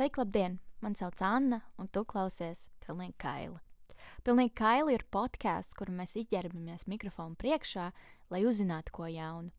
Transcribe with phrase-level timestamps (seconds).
[0.00, 0.54] Sveiki, labdien!
[0.80, 3.58] Mani sauc Anna, un tu klausies Pilnīgi Kaila.
[4.24, 7.90] Pilnīgi Kaila ir podkāsts, kur mēs izģērbamies mikrofonu priekšā,
[8.32, 9.52] lai uzzinātu ko jaunu.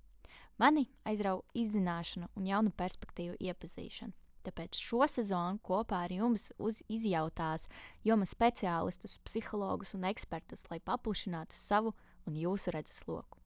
[0.57, 4.17] Mani aizrauja izzināšana un jaunu perspektīvu iepazīšana.
[4.47, 6.47] Tāpēc šo sezonu kopā ar jums
[6.89, 7.67] izjautās
[8.01, 11.93] joma speciālistus, psihologus un ekspertus, lai paplašinātu savu
[12.25, 13.37] un jūsu redzesloku.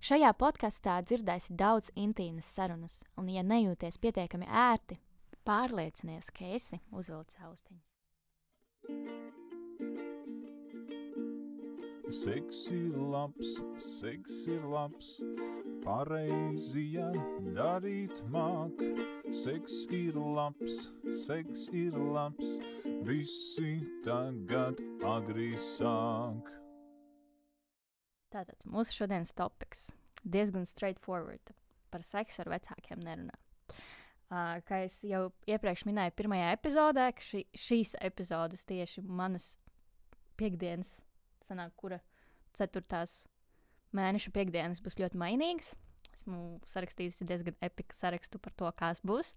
[0.00, 4.96] Šajā podkāstā dzirdēsi daudz intīmas sarunas, un, ja nejūties pietiekami ērti,
[5.46, 7.86] pārliecinies, ka esi uzvilcis austiņas.
[12.10, 15.12] Seks ir labs, seks ir labs,
[15.84, 16.88] pareizi
[17.54, 18.82] darīt māk.
[19.30, 20.88] Seks ir labs,
[21.26, 22.56] seks ir labs,
[23.06, 26.50] visi tagad agri sāk.
[28.34, 29.92] Tātad mūsu šodienas topiks
[30.24, 31.54] diezgan straightforward.
[31.90, 33.38] Par seksu ar vecākiem nerunā.
[34.30, 39.56] Uh, kā jau iepriekš minēju, pirmajā epizodē, ka ši, šīs epizodes tieši manas
[40.38, 40.92] piekdienas,
[41.42, 41.98] sanāk, kura
[42.54, 43.24] ceturtās
[43.96, 45.72] mēneša piekdienas būs ļoti mainīgas.
[46.14, 49.32] Esmu sarakstījusi diezgan epiku sarakstu par to, kas būs.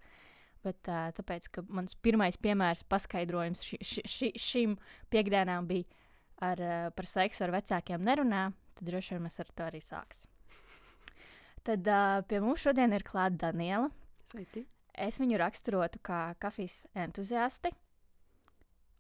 [0.64, 4.76] Bet, uh, tāpēc, ka mans pirmais piemērs, paskaidrojums ši, ši, ši, šīm
[5.12, 5.90] piekdienām bija
[6.38, 8.46] ar, uh, par seksu ar vecākiem nerunā,
[8.78, 10.30] tad droši vien mēs ar to arī sāksim.
[11.66, 13.90] Tad uh, pie mums šodien ir klāta Daniela.
[14.30, 14.68] Sveiki.
[14.94, 17.72] Es viņu raksturotu kā kafijas entuziasti,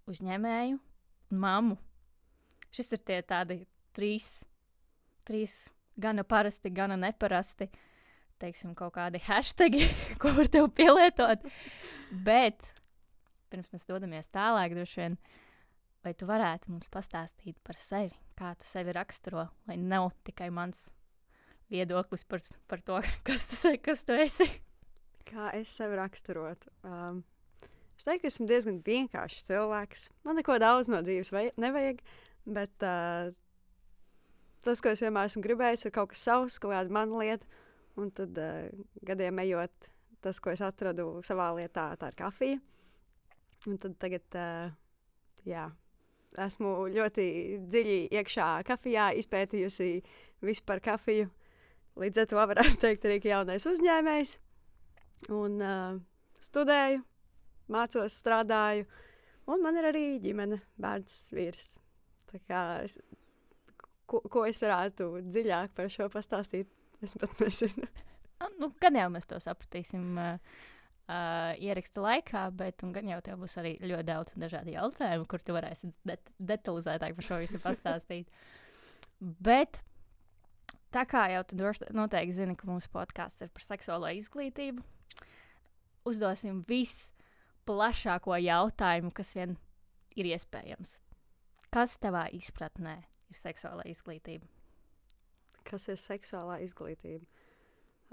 [0.10, 1.78] uzņēmēju un mammu.
[2.74, 3.60] Šis ir tie tādi
[3.94, 4.40] trīs,
[5.28, 5.68] trīs
[6.02, 7.70] gana parasti, gana neparasti,
[8.42, 9.86] teiksim, kaut kādi hashtagi,
[10.22, 11.46] ko var tev pielietot.
[12.26, 12.66] Bet
[13.54, 15.20] pirms mēs dodamies tālāk, droši vien,
[16.04, 20.88] vai tu varētu mums pastāstīt par sevi, kā tu sevi raksturo, lai nav tikai mans
[21.74, 24.50] viedoklis par, par to, kas tu, kas tu esi.
[25.28, 26.72] Kā es sevi raksturotu?
[26.88, 27.22] Um,
[27.98, 30.10] es teiktu, ka esmu diezgan vienkāršs cilvēks.
[30.28, 32.02] Man neko daudz no dzīves nevajag,
[32.58, 33.32] bet uh,
[34.64, 37.64] tas, ko es vienmēr esmu gribējis, ir kaut kas savs, kaut kāda mana lieta.
[38.00, 38.68] Un tad uh,
[39.06, 39.90] gadiem ejot,
[40.24, 42.60] tas, ko es atradu savā lietā, tā ir kafija.
[43.70, 44.74] Un tad tagad, uh,
[45.48, 45.70] jā,
[46.42, 47.28] esmu ļoti
[47.70, 49.90] dziļi iekšā kafijā, izpētījusi
[50.44, 51.30] visu par kafiju.
[52.00, 54.40] Līdz ar to varētu teikt arī, jaunais uzņēmējs.
[55.32, 56.00] Un uh,
[56.44, 57.04] studēju,
[57.72, 58.88] mācos, strādāju,
[59.48, 61.74] un man ir arī ģimene, bērns, vīrs.
[62.32, 62.98] Tā kā es,
[64.10, 66.68] ko, ko es varētu dziļāk par šo pastāstīt,
[67.06, 67.88] es pat nezinu.
[67.88, 68.10] Nu,
[68.60, 70.34] Nu, gan jau mēs to sapratīsim uh,
[71.08, 75.56] uh, ieraksta laikā, bet gan jau tev būs arī ļoti daudz dažādu jautājumu, kur tu
[75.56, 78.28] varēsi det detalizētāk par šo visu pastāstīt.
[79.20, 79.80] bet
[80.94, 84.84] tā kā jau tu droši noteikti zini, ka mūsu podkāsts ir par seksuālo izglītību,
[86.10, 89.58] uzdosim visplašāko jautājumu, kas vien
[90.16, 91.00] ir iespējams.
[91.74, 94.46] Kas tavā izpratnē ir seksuālā izglītība?
[95.66, 97.26] Kas ir seksuālā izglītība?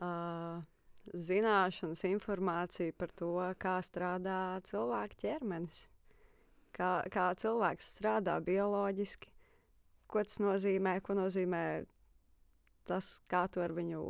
[0.01, 0.63] Uh,
[1.13, 5.83] zināšanas, informācija par to, kā strādā cilvēka ķermenis,
[6.77, 9.33] kā, kā cilvēks strādā bioloģiski,
[10.11, 11.65] ko tas nozīmē, ko nozīmē
[12.91, 14.03] tas, kā tu ar viņu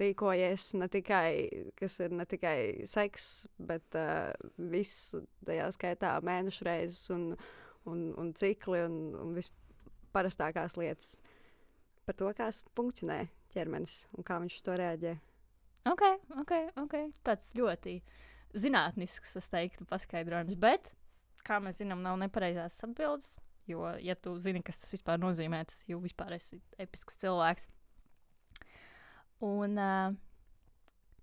[0.00, 0.72] rīkojies.
[0.80, 1.30] Ne tikai,
[1.78, 5.14] kas ir ne tikai seks, bet uh, viss
[5.46, 7.30] tajā skaitā mēnešu reizes un,
[7.88, 11.16] un, un cikli un, un visparastākās lietas
[12.06, 15.16] par to, kā funkcionē ķermenis un kā viņš to reaģē.
[15.86, 16.02] Ok,
[16.42, 16.94] ok, ok.
[17.26, 18.00] Tāds ļoti
[18.58, 20.56] zinātnisks, es teiktu, paskaidrojums.
[20.58, 20.90] Bet,
[21.46, 23.36] kā mēs zinām, nav nepareizās atbildes.
[23.66, 27.66] Jo, ja tu zini, kas tas vispār nozīmē, tas jau vispār esi episks cilvēks.
[29.44, 30.14] Un, uh,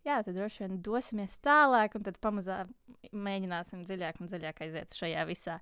[0.05, 2.73] jā, tad droši vien dosimies tālāk, un tad pamazām
[3.13, 5.59] mēģināsim dziļāk un dziļāk aiziet šajā visā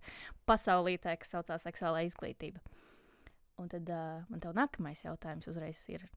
[0.49, 2.63] pasaulītē, kas saucās seksuālā izglītība.
[3.61, 6.07] Un tad uh, man te nākamais jautājums uzreiz ir: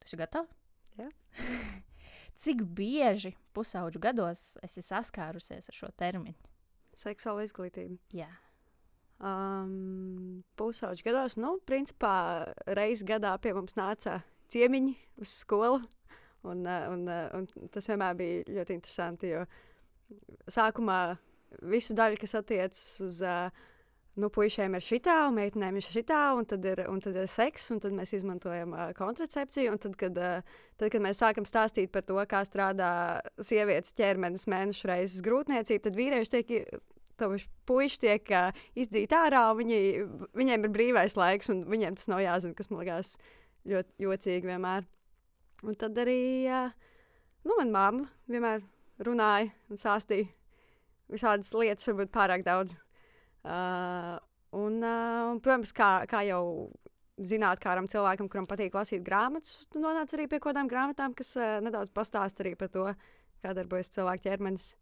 [0.00, 0.50] Tu esi gatavs?
[0.98, 1.10] Jā.
[2.42, 6.38] Cik bieži pusauģu gados esi saskārusies ar šo terminu?
[6.98, 7.98] Seksuāla izglītība.
[8.14, 8.30] Jā,
[9.18, 14.20] Um, Pusauģi gados, nu, principā reizes gadā pie mums nāca
[14.52, 15.80] ciemiņi uz skolu.
[16.46, 19.42] Un, uh, un, uh, un tas vienmēr bija ļoti interesanti, jo
[20.48, 21.00] sākumā
[21.68, 23.48] visu daļu, kas attiecas uz uh,
[24.18, 27.68] nu, puišiem, ir šitā, un meitenēm ir šitā, un tad ir, un tad ir seks,
[27.74, 29.76] un tad mēs izmantojam kontracepciju.
[29.82, 32.92] Tad, kad, tad, kad mēs sākam stāstīt par to, kā strādā
[33.38, 36.54] sievietes ķermenis mēnešu reizes grūtniecība, tad vīrieši tiek
[37.18, 39.78] Tavuši puiši tiek uh, izdzīti ārā, viņi,
[40.38, 43.16] viņiem ir brīvais laiks, un viņiem tas nav jāzina, kas man liekas
[43.66, 44.86] ļoti jocīgi vienmēr.
[45.66, 46.20] Un tad arī,
[47.42, 48.62] nu, manā mamma vienmēr
[49.02, 50.28] runāja un stāstīja
[51.12, 52.76] visādas lietas, varbūt pārāk daudz.
[53.48, 54.18] Uh,
[54.56, 56.42] un, uh, un, protams, kā, kā jau
[57.18, 61.34] zināt, kādam cilvēkam, kuram patīk lasīt grāmatas, tu nonāc arī pie kaut kādām grāmatām, kas
[61.38, 62.84] uh, nedaudz pastāsta arī par to,
[63.42, 64.72] kā darbojas cilvēka ķermenis.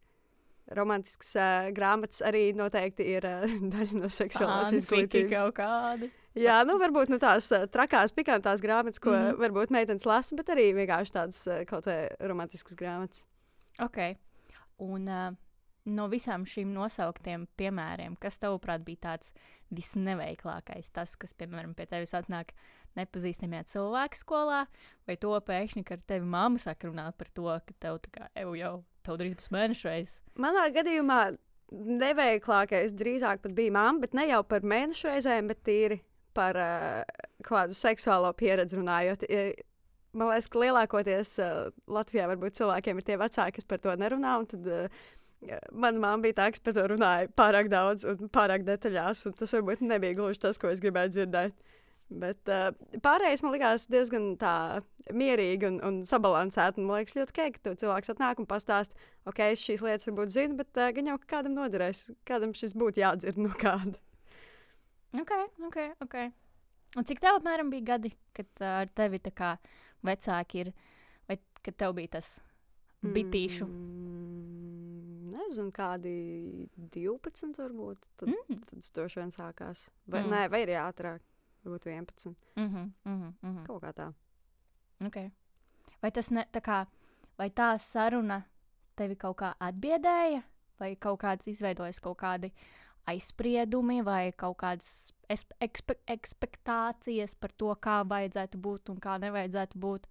[0.77, 5.37] Romantisks uh, grāmatas arī noteikti ir uh, daļa no seksuālās izglītības.
[5.37, 6.11] kaut kādi.
[6.37, 9.23] Jā, nu varbūt ne tās uh, trakās, pikantās grāmatas, ko mm.
[9.23, 9.41] -hmm.
[9.41, 13.25] varbūt meitenes lasa, bet arī vienkārši tādas uh, kaut vai romantiskas grāmatas.
[13.81, 13.99] Ok.
[14.85, 15.31] Un uh,
[15.87, 19.33] no visām šīm nosauktiem piemēriem, kas tavuprāt bija tāds
[19.75, 22.53] visneveiklākais, tas, kas, piemēram, pie tevis atnāk
[22.97, 24.67] nepazīstamie cilvēki skolā,
[25.07, 28.29] vai to pēkšņi, ka ar tevi mamma saka runāt par to, ka tev tā kā,
[28.43, 28.75] eju jau,
[29.07, 30.21] tev drīz būs mēnešu reizes.
[30.41, 31.21] Manā gadījumā
[31.73, 36.01] neveiklākais drīzāk bija mamma, bet ne jau par mēnešu reizēm, bet tīri
[36.37, 37.01] par uh,
[37.47, 39.27] kādu seksuālo pieredzi runājot.
[40.17, 44.39] Man liekas, ka lielākoties uh, Latvijā varbūt cilvēkiem ir tie vecāki, kas par to nerunā.
[44.41, 45.05] un Tad, uh,
[45.47, 49.53] Manā mamma bija tā, kas par to runāja pārāk daudz un pārāk detaļās, un tas
[49.55, 51.67] varbūt nebija gluži tas, ko es gribēju dzirdēt.
[52.07, 52.71] Bet uh,
[53.03, 54.81] pārējais man likās diezgan tā
[55.11, 56.83] mierīgi un, un sabalansēti.
[56.83, 58.95] Man liekas, ļoti ok, ka cilvēks atnāk un pastāsta,
[59.27, 63.03] ok, es šīs lietas varbūt zinu, bet uh, gan jau kādam noderēs, kādam šis būtu
[63.03, 63.99] jādzird no kāda.
[65.21, 65.31] Ok,
[65.67, 66.15] ok, ok.
[66.97, 69.55] Un cik tev apmēram bija gadi, kad uh, ar tevi tā kā
[70.07, 70.73] vecāki ir,
[71.29, 72.41] vai kad tev bija tas
[73.03, 73.67] bitīšu?
[73.69, 76.15] Mm, nezinu, kādi
[76.97, 78.09] 12 varbūt.
[78.17, 78.59] Tad, Mm.
[78.61, 79.89] tad tas droši vien sākās.
[80.07, 80.31] Vai, Mm.
[80.33, 81.21] nē, vai arī ātrāk,
[81.65, 82.35] varbūt 11.
[82.57, 83.67] Mm -hmm, mm -hmm, mm -hmm.
[83.67, 84.13] Kaut kā tā.
[85.01, 85.31] Okay.
[86.03, 86.87] Vai tas ne, tā kā,
[87.39, 88.43] vai tā saruna
[88.97, 90.43] tevi kaut kā atbiedēja,
[90.79, 92.53] vai kaut kāds izveidojas kaut kādi
[93.11, 94.91] aizspriedumi, vai kaut kādas
[95.31, 100.07] ekspe ekspektācijas par to, kā vajadzētu būt un kā nevajadzētu būt?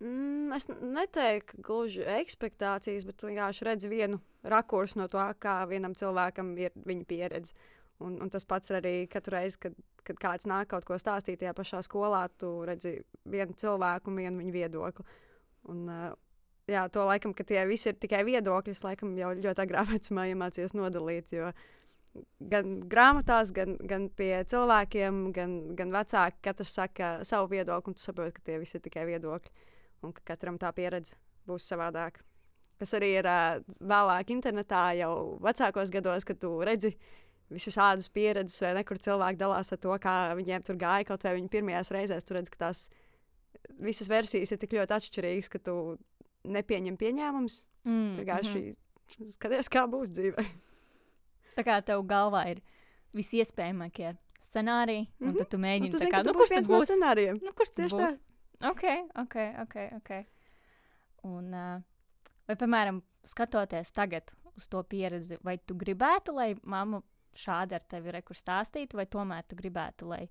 [0.00, 6.54] Mm, es neteiktu, gluži ekspektācijas, bet vienkārši redzi vienu rakursu no tā, kā vienam cilvēkam
[6.60, 7.52] ir viņa pieredze.
[8.00, 9.74] Un, un tas pats arī katru reizi, kad,
[10.08, 12.94] kad kāds nāk kaut ko stāstīt tajā pašā skolā, tu redzi
[13.28, 15.04] vienu cilvēku un vienu viņa viedokli.
[15.68, 16.14] Un, uh,
[16.70, 20.76] jā, to laikam, ka tie visi ir tikai viedokļi, laikam jau ļoti agrā vecumā iemācījos
[20.78, 21.34] nodalīt.
[21.36, 21.50] Jo
[22.50, 28.02] gan grāmatās, gan, gan pie cilvēkiem, gan, gan vecāki katrs saka savu viedokli, un tu
[28.02, 29.68] saproti, ka tie visi ir tikai viedokļi
[30.06, 31.14] un ka katram tā pieredze
[31.46, 32.24] būs savādāka.
[32.80, 33.28] Tas arī ir
[33.84, 36.94] vēlāk internetā, jau vecākos gados, kad tu redzi
[37.52, 41.06] visus šādus pieredzes, vai ne, kur cilvēki dalās ar to, kā viņiem tur gāja.
[41.08, 42.86] Kaut vai viņi pirmajās reizēs tur redz, ka tās
[43.82, 45.74] visas versijas ir tik ļoti atšķirīgas, ka tu
[46.44, 47.62] nepieņem pieņēmumus.
[47.84, 49.30] Mm, Vienkārši mm -hmm.
[49.34, 50.44] skaties, kā būs dzīve.
[51.56, 52.60] Tā kā tev galvā ir
[53.16, 55.28] visiespējamākie scenāriji, mm -hmm.
[55.28, 55.48] un Mhm.
[55.50, 56.90] tu mēģini tu tā zini, kā, nu, tu kurš tad viens no būs?
[56.90, 57.40] scenārijiem.
[57.42, 58.18] Nu, kurš Tieši būs?
[58.70, 58.82] Ok,
[59.16, 59.76] ok, ok.
[59.96, 60.10] ok.
[61.22, 61.82] Un, uh,
[62.46, 67.02] vai, piemēram, skatoties tagad uz to pieredzi, vai tu gribētu, lai mamma
[67.34, 70.28] šādi ar tevi rekur stāstītu, vai tomēr tu gribētu, lai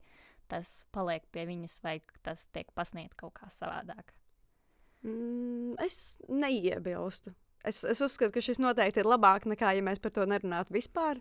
[0.48, 4.14] tas paliek pie viņas, vai tas tiek pasniegts kaut kā savādāk?
[5.06, 7.34] Mm, es neiebilstu.
[7.64, 11.20] Es, es uzskatu, ka šis noteikti ir labāk nekā, ja mēs par to nerunātu vispār.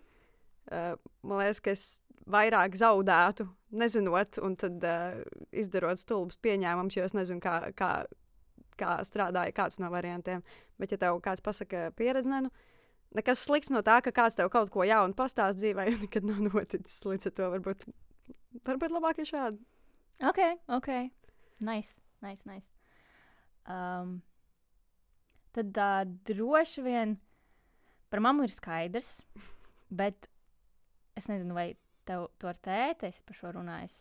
[0.69, 0.95] Uh,
[1.25, 1.83] man liekas, ka es
[2.29, 5.19] vairāk zaudētu, nezinot, un tad uh,
[5.55, 7.91] izdarot stulbus pieņēmumus, jo es nezinu, kā, kā,
[8.79, 10.43] kā strādāja kāds no variantiem.
[10.79, 12.51] Bet, ja tev kāds pasaka pieredzi, nu,
[13.17, 17.01] nekas slikts no tā, ka kāds tev kaut ko jaunu pastāst dzīvē, nekad nav noticis.
[17.07, 17.87] Līdz ar to varbūt,
[18.69, 19.63] varbūt labāk ir šādi.
[20.29, 20.43] Ok,
[20.75, 20.91] ok.
[21.63, 22.78] Nice, nice, nice.
[23.69, 24.19] Um,
[25.53, 27.17] tad uh, droši vien
[28.09, 29.19] par mammu ir skaidrs,
[30.01, 30.29] bet
[31.19, 31.73] es nezinu, vai
[32.09, 33.99] tev to ar tēti esi par šo runājis.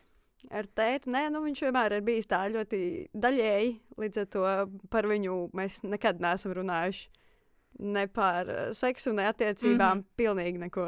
[0.55, 3.73] Ar tēti, nē, nu, viņš vienmēr ir bijis tā ļoti daļēji.
[3.99, 4.45] Līdz ar to
[4.93, 7.09] par viņu mēs nekad neesam runājuši.
[7.83, 9.99] Ne par seksu, ne attiecībām.
[9.99, 10.05] Mm.
[10.05, 10.15] -hmm.
[10.17, 10.87] Pilnīgi neko.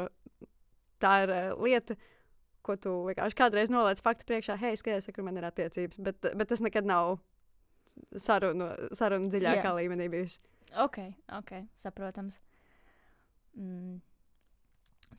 [1.03, 1.97] Tā ir uh, lieta,
[2.63, 4.55] ko tu vienkārši kādreiz noliec faktu priekšā.
[4.61, 5.99] Hei, skaties, kur man ir attiecības.
[5.99, 7.19] Bet, bet tas nekad nav
[8.19, 9.75] sarunu, sarunu dziļākā Jā.
[9.77, 10.39] līmenī bijusi.
[10.79, 10.97] Ok,
[11.37, 12.39] ok, saprotams.
[13.59, 13.99] Mm.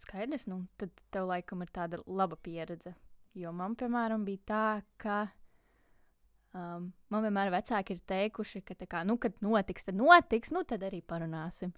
[0.01, 2.95] Skaidrs, nu, tad tev laikam ir tāda laba pieredze.
[3.37, 4.65] Jo man, piemēram, bija tā,
[5.01, 5.19] ka
[6.57, 10.85] um, man vienmēr vecāki ir teikuši, ka, kā, nu, kad notiks, tad notiks, nu, tad
[10.89, 11.75] arī parunāsim.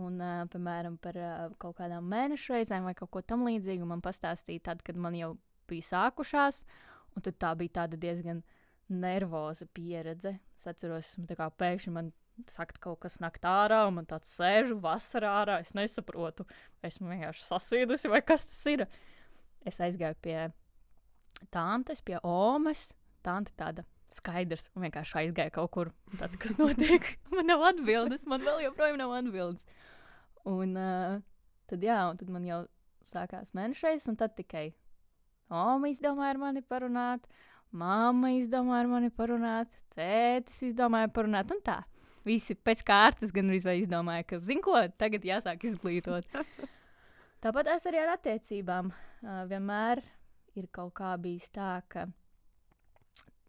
[0.00, 4.70] Un, uh, piemēram, par uh, kaut kādām mēnešu reizēm vai kaut ko tamlīdzīgu man pastāstīja
[4.70, 5.34] tad, kad man jau
[5.70, 6.62] bija sākušās.
[7.18, 8.44] Un tad tā bija tāda diezgan
[8.90, 10.36] nervoza pieredze.
[10.56, 12.10] Es atceros, kā pēkšņi man
[12.50, 15.60] saka, kaut kas nāk ārā, un man tāds sēžu vasarā ārā.
[15.64, 16.46] Es nesaprotu,
[16.86, 18.86] esmu vienkārši sasvīdusi, vai kas tas ir.
[19.66, 20.38] Es aizgāju pie
[21.52, 22.90] tantes, pie omas.
[23.24, 25.92] Tante tāda skaidrs, un vienkārši aizgāja kaut kur.
[26.16, 27.04] Tāds, kas notiek?
[27.36, 29.64] man nav atbildes, man vēl joprojām nav atbildes.
[30.48, 31.18] Un uh,
[31.68, 32.62] tad, jā, un tad man jau
[33.04, 34.70] sākās mēnešreiz, un tad tikai
[35.50, 37.24] Oma izdomāja ar mani parunāt,
[37.70, 41.80] mamma izdomāja ar mani parunāt, tētis izdomāja parunāt, un tā.
[42.26, 46.26] Visi pēc kārtas gan arī izdomāja, ka, zinu, ko tagad jāsāk izglītot.
[47.44, 50.02] Tāpat es arī ar attiecībām uh, vienmēr
[50.60, 52.04] ir kaut kā bijis tā, ka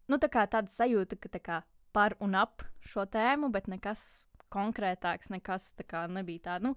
[0.08, 1.62] nu, tā kā tāda sajūta, ka tā kā
[1.92, 6.70] par un ap šo tēmu, bet nekas konkrētāks, nekas tā kā nebija tāds.
[6.70, 6.76] Nu,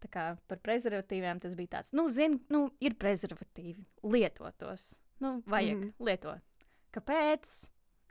[0.00, 4.88] tā kā par prezervatīviem tas bija tāds, nu, zini, nu, ir prezervatīvi, lietotos.
[5.20, 5.92] Nu, vajag mm.
[6.04, 6.55] lietot.
[6.96, 7.54] Kāpēc?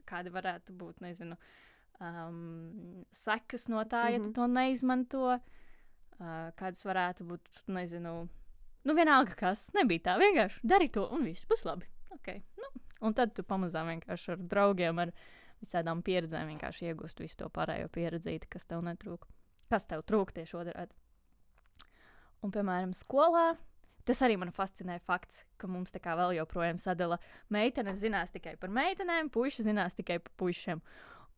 [0.06, 1.38] Kādi varētu būt, nezinu,
[1.98, 4.24] um, sekas no tā, ja mm -hmm.
[4.24, 4.36] tu mhm.
[4.36, 5.40] to neizmanto?
[6.16, 8.30] Uh, kādas varētu būt, nezinu,
[8.84, 9.74] nu, vienalga kas.
[9.74, 11.86] Nebija tā, vienkārši dari to un viss būs labi.
[12.12, 12.44] Okay.
[12.58, 12.70] Nu,
[13.02, 15.12] un tad tu pamazām vienkārši ar draugiem, ar
[15.60, 19.28] visādām pieredzēm vienkārši iegūst visu to pārējo pieredzīti, kas tev netrūk.
[19.70, 20.96] Kas tev trūk tieši otrādi.
[22.42, 23.58] Un, piemēram, skolā
[24.06, 27.18] Tas arī man fascinē fakts, ka mums tā kā vēl joprojām sadala
[27.54, 30.84] meitenes zinās tikai par meitenēm, puiši zinās tikai par puišiem.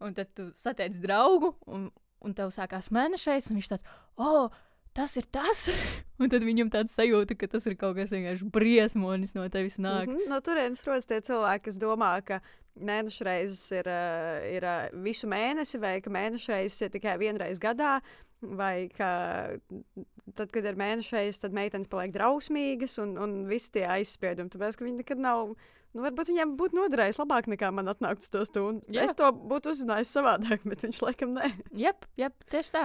[0.03, 1.88] Un tad tu satiec draugu, un,
[2.21, 4.51] un tev sākās mēnešais, un viņš tāds, oh,
[4.97, 5.67] tas ir tas.
[6.21, 10.09] un tad viņam tāds sajūta, ka tas ir kaut kas vienkārši briesmonis no tevis nāk.
[10.09, 10.29] Mm -hmm.
[10.33, 12.41] No turienes rodas tie cilvēki, kas domā, ka
[12.75, 13.89] mēneša reizes ir,
[14.53, 14.65] ir
[15.03, 18.01] visu mēnesi, vai ka mēneša reizes ir tikai vienreiz gadā.
[18.41, 19.10] Vai ka
[20.38, 24.51] tad, kad ir mēnešais, tad meitenes paliek drausmīgas un, un visi tie aizspriedumi.
[24.53, 25.56] Tāpēc, ka viņi nekad nav
[25.96, 28.84] Nu, varbūt viņam būtu noderējis labāk nekā man atnākt uz to stundu.
[28.94, 29.08] Jā.
[29.08, 31.48] Es to būtu uzzinājis savādāk, bet viņš laikam nē.
[32.20, 32.84] Jā, tieši tā.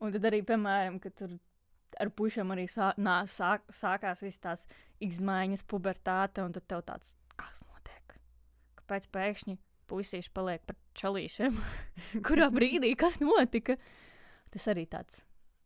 [0.00, 1.34] Un tad arī, piemēram, kad tur
[2.00, 4.64] ar pušiem arī sā, nā, sāk, sākās visas tās
[5.04, 8.16] izmaiņas, pubertāte, un tad tev tāds, kas notiek?
[8.80, 9.58] Kāpēc pēkšņi
[9.90, 11.60] puisīši paliek par čalīšiem?
[12.26, 13.78] Kurā brīdī kas notika?
[14.56, 15.20] Tas arī tāds.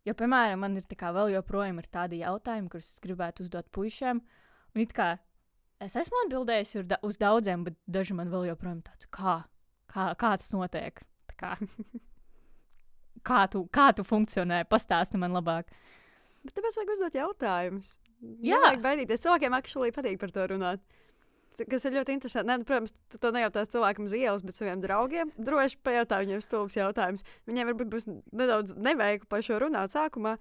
[0.08, 4.22] Jo, piemēram, man ir vēl joprojām tādi jautājumi, kurus es gribētu uzdot puišiem.
[4.74, 5.14] Un it kā
[5.80, 6.74] Es esmu atbildējis
[7.08, 9.38] uz daudziem, bet daži man vēl joprojām tāds, kā,
[9.88, 11.00] kā, kā tas notiek.
[11.40, 11.54] Kā,
[13.30, 14.66] kā, tu, kā tu funkcionē?
[14.68, 15.72] Pastāsti man labāk.
[16.44, 17.94] Bet tāpēc vajag uzdot jautājumus.
[18.44, 19.24] Jā, vajag baidīties.
[19.24, 20.84] Cilvēkiem aktuāli patīk par to runāt.
[21.58, 22.48] Kas ir ļoti interesanti.
[22.48, 25.32] Nē, nu, protams, tu to nejautās cilvēkam uz ielas, bet saviem draugiem.
[25.36, 27.26] Droši pajautā viņiem stulbs jautājums.
[27.50, 30.38] Viņiem varbūt būs nedaudz neveikli par šo runāt sākumā.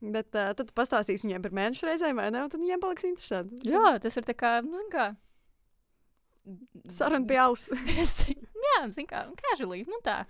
[0.00, 2.42] Bet uh, tad pastāstīsi viņiem par mēnešu reizēm, vai ne?
[2.44, 3.70] Un tad viņiem paliks interesanti.
[3.70, 5.12] Jā, tas ir tā kā, nu, kā.
[6.92, 7.70] Saruna pie auss.
[8.66, 10.24] Jā, zin kā, casually, nu tā.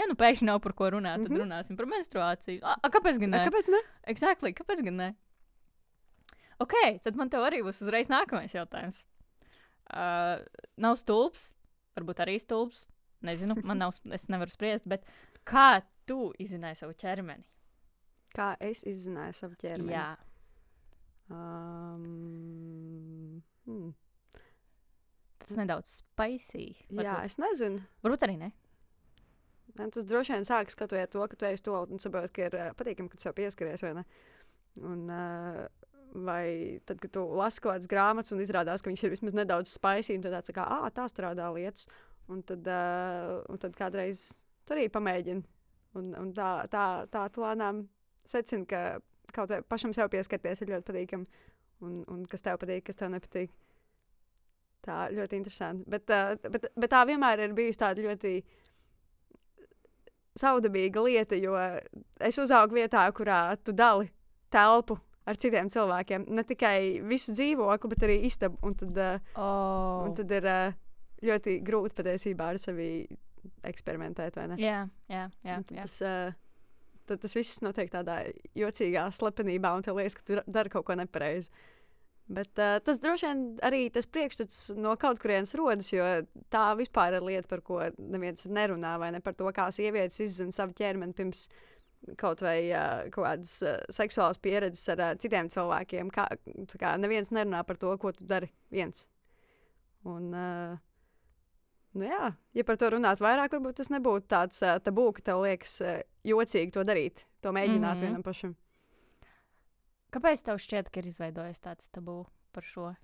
[0.00, 1.44] Ja nu pēkšņi nav par ko runāt, tad mm -hmm.
[1.44, 2.60] runāsim par menstruāciju.
[2.64, 3.42] A, a, kāpēc gan ne?
[3.42, 3.80] A, kāpēc ne?
[4.08, 5.08] Exactly, kāpēc gan ne?
[6.58, 6.74] Ok,
[7.04, 9.04] tad man te arī būs uzreiz nākamais jautājums.
[9.92, 10.40] Uh,
[10.80, 11.50] nav stulbs,
[11.98, 12.86] varbūt arī stulbs.
[13.22, 15.04] Nezinu, man nav, es nevaru spriest, bet
[15.46, 17.44] kā tu izzināji savu ķermeni?
[18.34, 19.92] Kā es izzināju savu ķermeni?
[19.92, 20.08] Jā.
[21.32, 22.02] Um,
[23.68, 23.92] hmm.
[25.42, 26.72] Tas nedaudz spicy.
[26.88, 27.06] Varbūt.
[27.06, 27.82] Jā, es nezinu.
[28.04, 28.50] Varbūt arī ne.
[29.78, 32.48] Man tas droši vien sāk skatoties to, ka tu ej uz to un saproti, ka
[32.48, 34.04] ir uh, patīkami, ka tu sev pieskaries vai ne.
[34.82, 35.64] Un, uh,
[36.14, 39.72] vai tad, kad tu lasi kaut kādas grāmatas un izrādās, ka viņas ir vismaz nedaudz
[40.14, 41.88] un tad tāds kā, ah, tā strādā lietas.
[42.28, 44.30] Un tad, uh, un tad kādreiz
[44.66, 45.42] tur arī pamēģini.
[45.98, 47.82] Un, un tā, tā, tā tu lēnām
[48.24, 48.82] secina, ka
[49.34, 51.26] kaut vai pašam sev pieskarties ir ļoti patīkami.
[51.82, 53.52] Un, un kas tev patīk, kas tev nepatīk.
[54.82, 55.86] Tā ļoti interesanti.
[55.90, 58.36] Bet, uh, bet, bet tā vienmēr ir bijusi tāda ļoti
[60.38, 61.56] saudabīga lieta, jo
[62.24, 64.08] es uzaugu vietā, kurā tu dali
[64.52, 64.96] telpu
[65.28, 66.26] ar citiem cilvēkiem.
[66.34, 68.58] Ne tikai visu dzīvokli, bet arī istabu.
[68.66, 70.06] Un tad, uh, oh.
[70.06, 70.78] un tad ir uh,
[71.22, 72.92] ļoti grūti patiesībā ar sevi
[73.66, 74.38] eksperimentēt.
[74.60, 75.58] Jā, jā, jā.
[75.72, 76.32] Tas, uh,
[77.10, 78.22] tad tas viss notiek tādā
[78.58, 81.52] jocīgā slepenībā, un tev liekas, ka tu dari kaut ko nepareizi.
[82.32, 86.04] Bet uh, tas droši vien arī tas priekšstats no kaut kurienes rodas, jo
[86.54, 90.54] tā vispār ir lieta, par ko neviens nerunā, vai ne par to, kā sievietes izzina
[90.54, 91.48] savu ķermeni pirms
[92.18, 96.10] kaut vai uh, kaut kādas uh, seksuālas pieredzes ar uh, citiem cilvēkiem.
[96.14, 96.28] Kā,
[96.78, 99.06] kā neviens nerunā par to, ko tu dari viens.
[100.08, 100.80] Un, uh,
[101.92, 105.42] Nu jā, ja par to runāt vairāk, varbūt tas nebūtu tāds uh, tabū, ka tev
[105.44, 108.06] liekas uh, jocīgi to darīt, to mēģināt mm -hmm.
[108.06, 108.54] vienam pašam.
[110.12, 112.94] Kāpēc tev šķiet, ka ir izveidojies tāds tabū par šo?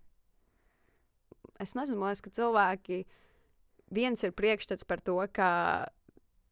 [1.60, 3.04] Es nezinu, man liekas, ka cilvēki
[3.90, 5.88] viens ir priekšstats par to, ka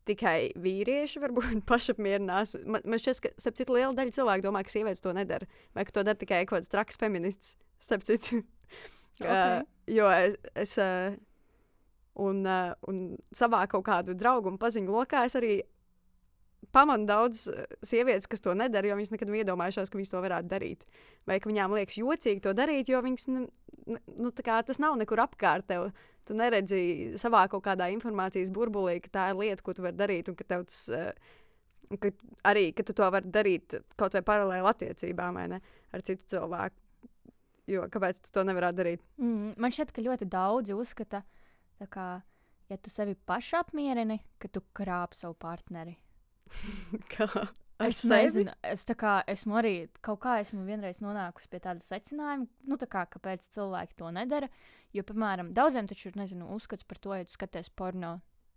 [0.09, 2.57] tikai vīrieši varbūt pašapmierinās.
[2.65, 5.87] Man, man šķiet, ka starp citu liela daļa cilvēku domā, ka sievietes to nedara, vai
[5.87, 7.57] ka to dara tikai kaut kāds traks feminists.
[7.87, 8.41] Starp citu,
[9.21, 9.29] okay.
[9.29, 10.37] uh, jo es.
[10.57, 11.17] es uh,
[12.17, 15.59] Un, uh, un savā kaut kādu draugu un paziņu lokā es arī
[16.75, 20.23] pamanu daudz uh, sievietes, kas to nedara, jo viņas nekad nav iedomājušās, ka viņas to
[20.25, 20.85] varētu darīt.
[21.29, 23.47] Vai ka viņām liekas jocīgi to darīt, jo viņas, ne,
[23.87, 25.91] ne, nu, kā tas nav nekur apkārt tev.
[26.27, 30.31] Tu neredzi savā kaut kādā informācijas burbulī, ka tā ir lieta, ko tu vari darīt,
[30.31, 30.87] un ka tev tas.
[30.93, 31.35] Uh,
[31.87, 32.11] Ka
[32.51, 35.61] arī ka tu to vari darīt kaut vai paralēli attiecībām vai ne,
[35.95, 36.81] ar citu cilvēku.
[37.71, 39.05] Jo kāpēc tu to nevarētu darīt?
[39.19, 41.23] Mm, man šķiet, ka ļoti daudzi uzskata,
[41.91, 42.07] ka,
[42.71, 45.97] ja tu sevi pašu apmierini, ka tu krāp savu partneri.
[47.13, 47.29] Kā?
[47.83, 48.15] Es sevi?
[48.15, 49.75] nezinu, es tā kā esmu arī
[50.05, 54.49] kaut kā esmu vienreiz nonākusi pie tāda secinājuma, nu, tā kā, kāpēc cilvēki to nedara.
[54.97, 58.15] Jo, piemēram, daudziem taču ir nezinu, uzskats par to, ja tu skaties porno.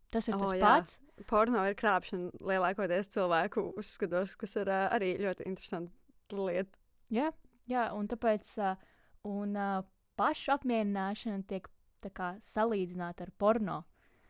[0.09, 0.61] Tas ir O, tas jā.
[0.63, 0.95] pats.
[1.29, 6.79] Porno ir krāpšana lielākoties cilvēku uzskatos, kas ir uh, arī ļoti interesanta lieta.
[7.13, 7.27] Jā,
[7.69, 8.79] jā un tāpēc uh,
[9.27, 9.83] un, uh,
[10.17, 11.67] pašu apmierināšana tiek
[12.15, 13.81] kā salīdzināta ar porno.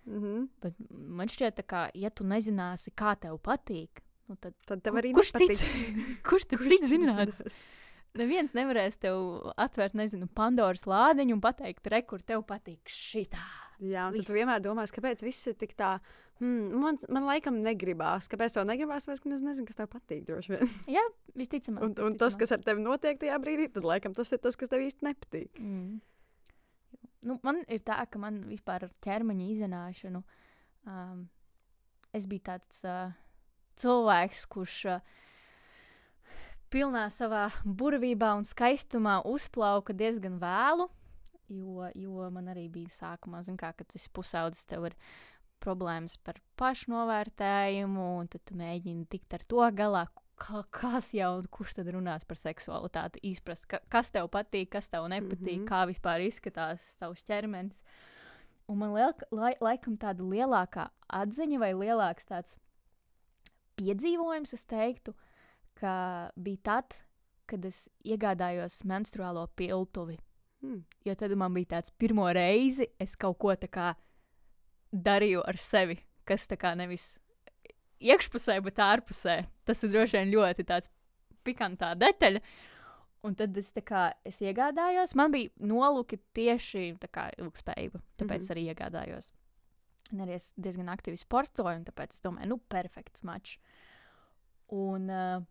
[0.06, 0.48] Mm -hmm.
[0.62, 5.14] Bet man šķiet, ka, ja tu nezināsi, kā tev patīk, nu tad Tad tev arī
[5.14, 5.60] kurš nepatiks.
[5.60, 5.78] cits?
[6.30, 7.72] kurš tad Kurš cits zinās?
[8.18, 13.46] Neviens nevarēs tev atvērt, nezinu, Pandoras lādiņu un pateikt, re, kur tev patīk šitā.
[13.80, 16.00] Jā, un tu vienmēr domā, kāpēc viss ir tik tā.
[16.40, 18.30] Hmm, man, man laikam negribās.
[18.32, 19.08] Kāpēc to negribās?
[19.08, 20.28] Es nezinu, kas tev patīk.
[20.48, 20.72] vien.
[21.40, 21.84] Visticamāk.
[21.84, 24.72] Un, un tas, kas ar tevi notiek tajā brīdī, tad laikam tas ir tas, kas
[24.72, 25.60] tev īsti nepatīk.
[25.60, 26.00] Mm.
[27.26, 30.22] Nu, man ir tā, ka man vispār ar ķermeņa izzināšanu
[30.88, 31.26] um,
[32.16, 33.12] es biju tāds uh,
[33.80, 35.18] cilvēks, kurš uh,
[36.72, 40.88] pilnā savā burvībā un skaistumā uzplauka diezgan vēlu.
[41.50, 44.98] Jo, jo man arī bija sākumā, kā, kad tu esi pusaudzis, tev ir
[45.60, 50.06] problēmas par pašnovērtējumu, un tad tu mēģini tikt ar to galā.
[50.40, 55.10] Ka, kas jau, kurš tad runās par seksualitāti, izprast, ka, kas tev patīk, kas tev
[55.12, 55.66] nepatīk, mm.
[55.66, 55.68] -hmm.
[55.68, 57.84] kā vispār izskatās tavs ķermenis.
[58.70, 62.56] Un man liel, lai, laikam tāda lielākā atziņa vai lielāks tāds
[63.76, 65.14] piedzīvojums, es teiktu,
[65.80, 66.96] ka bija tad,
[67.50, 70.20] kad es iegādājos menstruālo piltuvi.
[70.62, 70.84] Hmm.
[71.06, 73.94] Jo tad man bija tāds pirmo reizi, es kaut ko tā kā
[74.92, 77.18] darīju ar sevi, kas tā kā nevis
[78.00, 79.42] iekšpusē, bet ārpusē.
[79.68, 80.92] Tas ir droši vien ļoti tāds
[81.48, 82.42] pikantā detaļa.
[83.28, 88.46] Un tad es, kā, es iegādājos, man bija nolūki tieši kā ilgspējība, tāpēc mm.
[88.46, 88.52] -hmm.
[88.56, 89.32] arī iegādājos.
[90.14, 93.60] Un arī es diezgan aktīvi sportoju, un tāpēc es domāju, nu, perfekts mačs.
[94.74, 95.44] Un, uh,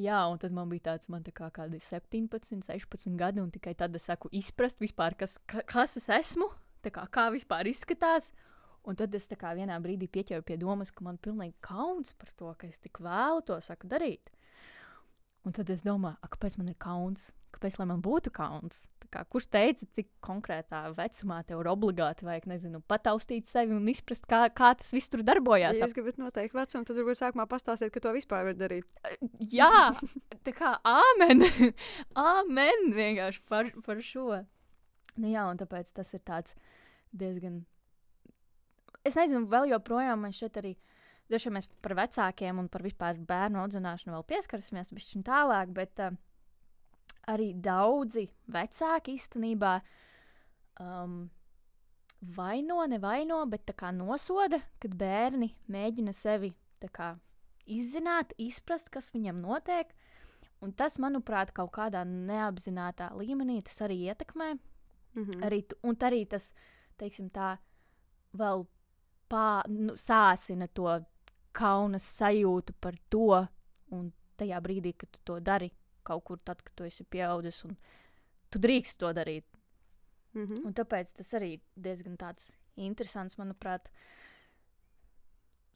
[0.00, 3.74] jā, un tad man bija tāds, man tā kā kādi 17, 16 gadi, un tikai
[3.74, 6.48] tad es saku, izprast vispār, kas, ka, kas es esmu,
[6.82, 8.32] kā, kā vispār izskatās.
[8.84, 12.66] Un tad es vienā brīdī pieķēru pie domas, ka man pilnīgi kauns par to, ka
[12.66, 14.32] es tik vēlu to saku darīt.
[15.46, 17.30] Un tad es domāju, "A, kāpēc man ir kauns?
[17.52, 18.88] Kāpēc lai man būtu kauns?
[19.12, 24.24] Kā, kurš teica, cik konkrētā vecumā tev ir obligāti vajag, nezinu, pataustīt sevi un izprast,
[24.26, 25.76] kā, kā tas viss tur Ja darbojās?
[25.76, 28.84] jūs gribat noteikti vecumu, tad varbūt sākumā pastāstiet, ka to vispār var darīt.
[29.38, 29.92] Jā,
[30.42, 31.44] tā kā āmen.
[32.16, 34.46] āmen vienkārši par, par šo.
[35.16, 36.54] Nu, jā, un tāpēc tas ir tāds
[37.12, 37.66] diezgan.
[39.04, 40.76] Es nezinu, vēl joprojām man šeit arī.
[41.32, 45.98] Vien mēs par vecākiem un par vispār bērnu audzināšanu vēl pieskarsimies, bet šim tālāk, bet
[46.04, 46.10] uh,
[47.32, 49.78] arī daudzi vecāki īstenībā
[50.82, 51.30] um,
[52.36, 56.52] vaino, nevaino, bet tā kā nosoda, kad bērni mēģina sevi
[56.92, 57.12] kā
[57.70, 59.94] izzināt, izprast, kas viņam notiek.
[60.62, 64.52] Un tas, manuprāt, kaut kādā neapzinātā līmenī tas arī ietekmē.
[65.14, 65.42] Mhm.
[65.46, 66.52] Arī, tu- un arī tas,
[66.98, 67.56] teiksim, tā
[68.34, 68.66] vēl
[69.32, 71.00] pā, nu, sāsina to
[71.56, 73.42] kaunas sajūtu par to.
[73.92, 75.70] Un tajā brīdī, kad tu to dari
[76.06, 77.76] kaut kur, tad, kad tu esi pieaudzis un
[78.52, 79.46] tu drīkst to darīt.
[80.34, 80.64] Mhm.
[80.66, 83.90] Un tāpēc tas arī diezgan tāds interesants, manuprāt,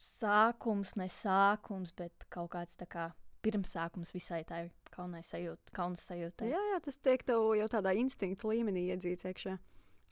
[0.00, 3.10] sākums, ne sākums, bet kaut kāds tā kā
[3.44, 5.74] pirmsākums visai tai kaunai sajūtai.
[5.76, 6.50] Kaunas sajūtai.
[6.50, 9.56] Jā, jā, tas tiek tev jau tādā instinktu līmenī iedzīts iekšā.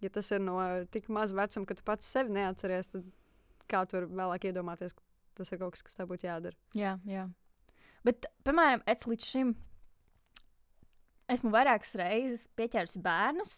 [0.05, 0.59] Ja tas ir no
[0.93, 3.09] tik maza vecuma, ka tu pats sevi neatceries, tad
[3.71, 5.03] kā tur vēlāk iedomāties, ka
[5.39, 6.57] tas ir kaut kas, kas tev būtu jādara.
[6.77, 7.29] Jā, jā.
[8.05, 9.55] Bet, piemēram, es līdz šim
[11.33, 13.55] esmu vairākas reizes pieķērusi bērnus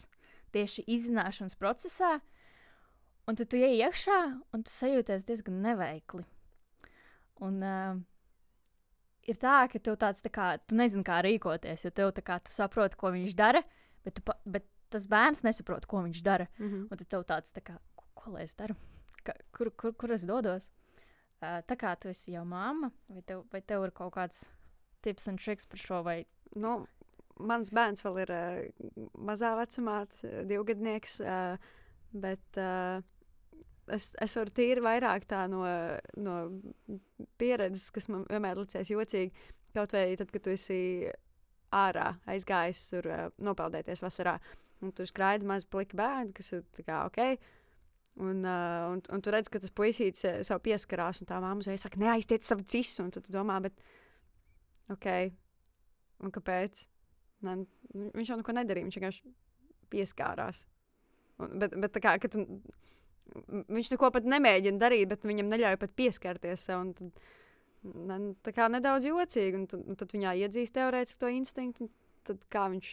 [0.55, 2.16] tieši izzināšanas procesā,
[3.27, 4.19] un tad tu ienāc iekšā
[4.55, 6.23] un tu sajūties diezgan neveikli.
[7.45, 7.99] Un, uh,
[9.29, 12.38] ir tā, ka tev tāds tā kā, tu nezini, kā rīkoties, jo tev tā kā
[12.40, 13.62] tu saproti, ko viņš dara,
[14.07, 16.49] bet, tu, pa, bet tas bērns nesaprot, ko viņš dara.
[16.61, 16.87] Mhm.
[16.88, 18.79] Un tad tev tāds, tā kā, ko, ko lai es daru?
[19.27, 20.71] Ka, kur, kur, kur es dodos?
[21.37, 24.47] Uh, tā kā tu esi jau māma, vai tev, vai tev ir kaut kāds
[25.05, 26.03] tips un triks par šo?
[26.07, 26.21] Vai...
[26.57, 26.79] Nu,
[27.37, 30.05] mans bērns vēl ir uh, mazā vecumā,
[30.49, 31.21] divgadnieks.
[31.21, 31.75] Uh,
[32.17, 33.03] bet uh,
[33.93, 35.65] es, es varu tīri vairāk tā no,
[36.17, 36.37] no
[37.41, 39.47] pieredzes, kas man vienmēr licies jocīgi.
[39.77, 40.79] Kaut vai tad, kad tu esi
[41.75, 44.37] ārā aizgājis tur uh, nopeldēties vasarā,
[44.85, 47.23] un tur skraida mazi pliki bērni, kas ir kā ok.
[48.17, 51.61] Un, uh, un, un tu redz, ka tas puisītis uh, sev pieskarās, un tā māma
[51.61, 53.05] uzreiz saka, neaiztiec savu cisu.
[53.05, 53.77] Un tad tu domā, bet
[54.93, 55.09] ok,
[56.25, 56.87] un kāpēc?
[57.45, 57.59] Ne,
[57.93, 59.35] viņš jau neko nedarīja, viņš vienkārši
[59.93, 60.65] pieskārās.
[61.43, 62.47] Un, bet, bet tā kā tu,
[63.69, 66.89] viņš neko pat nemēģina darīt, bet viņam neļauj pat pieskarties sev.
[66.97, 67.21] Tad,
[68.09, 71.91] ne, tā kā nedaudz jocīgi, un, un tad viņā iedzīst teorētiski to instinktu.
[72.27, 72.89] Tad kā viņš,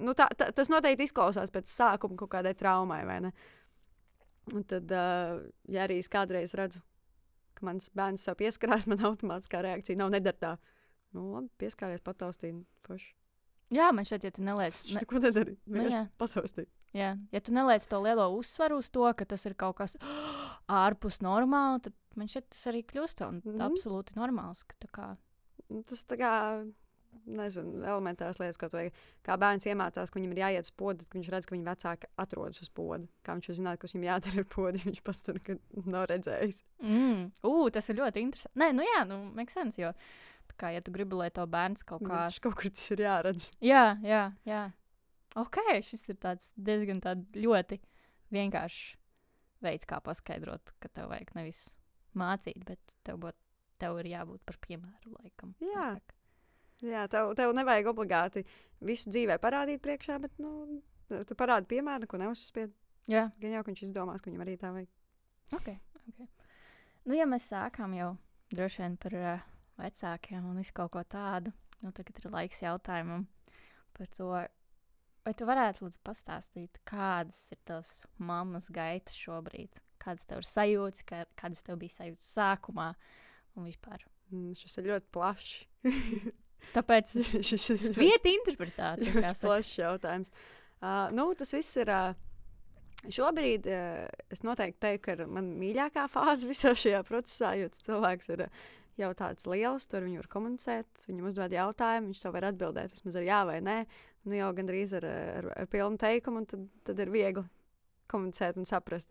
[0.00, 3.34] nu tā, tā, tas noteikti izklausās pēc sākuma kaut kādai traumai, vai ne?
[4.52, 4.90] Un tad,
[5.72, 6.82] ja arī es kādreiz redzu,
[7.56, 10.54] ka mans bērns sev pieskarās, man automātiskā reakcija nav nedara tā.
[11.14, 12.58] Nu, labi, pieskāries, pataustīja.
[12.84, 13.14] Forši.
[13.72, 15.56] Jā, man šķiet, ja tu neliec, ne, neko nedarīja.
[15.66, 16.02] Nu, Viņš jā.
[17.32, 19.96] ja tu neliec to lielo uzsvaru uz to, ka tas ir kaut kas
[20.84, 23.62] ārpus normāla, tad man šķiet, tas arī kļūst un Mhm.
[23.64, 24.64] absolūti normāls.
[24.68, 25.08] ka Kā,
[25.70, 26.30] Nu, tas tā kā,
[27.38, 28.84] nezinu, elementāras lietas, kaut vai
[29.26, 32.10] kā bērns iemācās, ka viņam ir jāiet uz podu, kad viņš redz, ka viņa vecāki
[32.24, 33.08] atrodas uz poda.
[33.26, 35.40] Kā viņš uzzināja, kas viņam jādara ar podu, viņš pats tur
[35.84, 36.62] nav redzējis.
[36.84, 38.60] mm, ū, tas ir ļoti interesanti.
[38.62, 39.92] Nē, nu jā, nu, makes sense, jo
[40.58, 43.48] kā, ja tu gribi, lai to bērns kaut kā Viņš kaut kur tas ir jāredz.
[43.64, 44.64] Jā, jā, jā.
[45.40, 47.80] Ok, šis ir tāds diezgan tād ļoti
[48.34, 48.94] vienkāršs
[49.64, 51.66] veids, kā paskaidrot, ka tev vajag nevis
[52.18, 53.38] mācīt, bet tev, būt,
[53.82, 55.56] tev ir jābūt par piemēru laikam.
[55.64, 55.94] Jā.
[55.94, 56.14] vairāk.
[56.84, 58.44] Jā, tev, tev nevajag obligāti
[58.84, 62.72] visu dzīvē parādīt priekšā, bet nu, tu parādi piemēru, ko neuzspied.
[63.10, 64.90] Jā, Gan jau, ka viņš izdomās, ka viņam arī tā vajag.
[65.52, 65.68] ok.
[66.12, 66.28] okay.
[67.04, 68.14] Nu, ja mēs sākām jau
[68.52, 69.42] droši vien par uh,
[69.80, 71.52] vecākiem un visu kaut ko tādu,
[71.84, 73.26] nu tagad ir laiks jautājumam
[73.96, 74.30] par to.
[75.24, 79.80] Vai tu varētu lūdzu pastāstīt, kādas ir tavas mammas gaitas šobrīd?
[80.04, 82.90] Kādas tev ir sajūtas, kā, kādas tev bija sajūtas sākumā
[83.56, 84.04] un vispār?
[84.28, 85.54] Mm, Šis ir ļoti plašs.
[86.74, 87.16] Tāpēc
[87.48, 89.40] Šis ir ļoti vieta interpretācija, ļoti saka.
[89.46, 90.32] plašs jautājums.
[90.80, 91.92] Uh, nu, tas viss ir.
[91.92, 92.30] Uh,
[93.04, 97.82] Šobrīd uh, es noteikti teiktu, ka ir mana mīļākā fāze visā šajā procesā, jo tas
[97.84, 98.62] cilvēks ir uh,
[99.00, 103.18] jau tāds liels, tur viņu var komunicēt, viņam uzdod jautājumu, viņš to var atbildēt vismaz
[103.18, 103.78] ar jā vai nē.
[104.24, 107.44] Nu, jau gandrīz ar, ar, ar pilnu teikumu, un tad, tad ir viegli
[108.10, 109.10] komunicēt un saprast.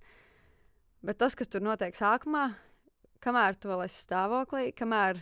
[1.04, 2.48] Bet tas, kas tur notiek sākumā,
[3.24, 5.20] kamēr tu vēl esi stāvoklī, kamēr,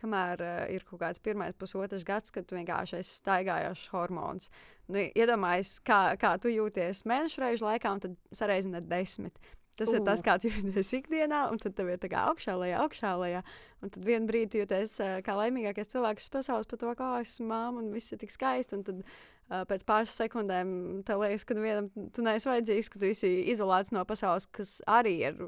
[0.00, 4.50] kamēr uh, ir kaut kāds pirmais pusotrs gads, kad tu vienkārši esi staigājošs hormons.
[4.86, 9.38] Nu, iedomājies, kā, kā tu jūties mēnešu reižu laikā, un tad sareizini ar desmit.
[9.76, 9.98] Tas uh.
[9.98, 13.12] ir tas, kā tu jūties ikdienā, un tad tev ir tā kā augšā, lejā, augšā,
[13.20, 13.42] lejā.
[13.84, 17.50] Un tad vienā brīdī jūties uh, kā laimīgākais cilvēks pasaules par to, kā es esmu
[17.52, 18.78] māma, un viss ir tik skaisti.
[18.78, 20.70] Un tad uh, pēc pāris sekundēm
[21.08, 25.18] tev liekas, ka vienam tu neesi vajadzīgs, ka tu esi izolēts no pasaules, kas arī
[25.28, 25.42] ir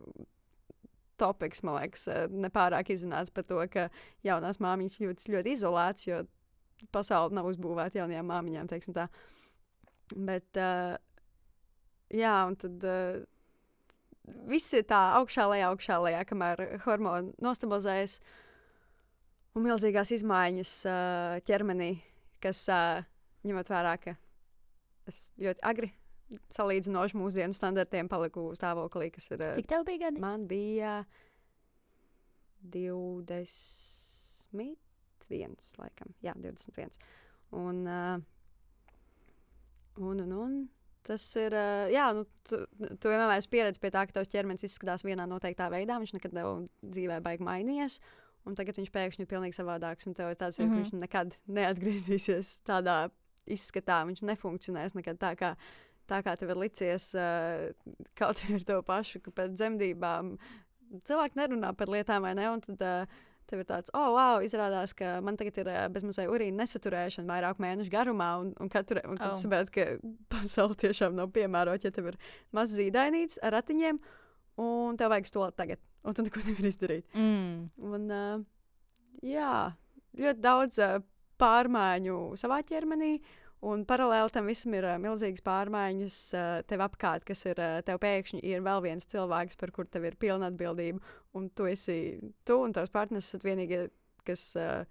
[1.21, 3.89] topiks, man liekas, uh, nepārāk izrunāts par to, ka
[4.27, 6.23] jaunās māmiņas jūtas ļoti izolētas, jo
[6.95, 9.09] pasaule nav uzbūvēta jaunajām māmiņām, teiksim tā.
[10.15, 10.97] Bet, uh,
[12.15, 13.21] jā, un tad uh,
[14.49, 18.19] viss ir tā augšā, lejā, augšā, lejā, kamēr hormoni nostabilizējas
[19.57, 21.93] un milzīgās izmaiņas uh, ķermenī,
[22.43, 23.05] kas uh,
[23.49, 24.15] ņemot vērā, ka
[25.09, 25.93] es ļoti agri
[26.53, 29.41] salīdzinoši mūsdienu standartiem paliku stāvoklī, kas ir.
[29.41, 30.21] Uh, Cik tev bija gadi?
[30.21, 31.05] Man bija
[34.59, 36.12] 21, laikam.
[36.25, 36.99] Jā, 21.
[37.57, 38.21] Un, uh,
[39.99, 40.57] un, un, un
[41.09, 41.55] tas ir.
[41.57, 42.61] Uh, jā, nu, tu,
[43.01, 45.95] tu vienmēr esi pieredzējis pie tā, ka tavs ķermenis izskatās vienā noteiktā veidā.
[46.03, 46.49] Viņš nekad nav
[46.85, 47.95] dzīvē baigi mainījies.
[48.49, 50.07] Un tagad viņš pēkšņi ir pilnīgi savādāks.
[50.09, 50.73] Un tev ir tāds, mm Mhm.
[50.73, 50.77] -hmm.
[50.77, 52.99] ka viņš nekad neatgriezīsies tādā
[53.47, 54.05] izskatā.
[54.09, 55.57] Viņš nefunkcionēs nekad tā, kā,
[56.09, 57.68] tā kā tev ir licies uh,
[58.18, 60.37] kaut vai ar to pašu, ka pēc dzemdībām
[61.05, 62.47] cilvēki nerunā par lietām, vai ne?
[62.51, 63.18] Un tad uh,
[63.49, 67.61] tev ir tāds, oh, wow, izrādās, ka man tagad ir uh, bezmazliet urīna nesaturēšana vairāk
[67.64, 69.40] mēnešu garumā, un, un, katru, un tad Oh.
[69.40, 69.87] saproti, ka
[70.35, 72.18] pasaule tiešām nav piemērota, ja tev ir
[72.57, 74.01] mazs zīdainīts ar ratiņiem,
[74.64, 77.09] un tev vajag to tagad, un tu neko nevari izdarīt.
[77.16, 77.68] Mm.
[77.88, 78.44] Un, uh,
[79.25, 79.53] jā,
[80.18, 80.99] ļoti daudz uh,
[81.40, 83.18] pārmaiņu savā ķermenī.
[83.66, 87.99] Un paralēli tam visam ir uh, milzīgas pārmaiņas uh, tev apkārt, kas ir uh, tev
[88.05, 91.03] pēkšņi ir vēl viens cilvēks, par kuru tev ir pilna atbildība.
[91.35, 93.88] Un tu esi, tu un tavs partneris esat vienīgie,
[94.29, 94.85] kas uh,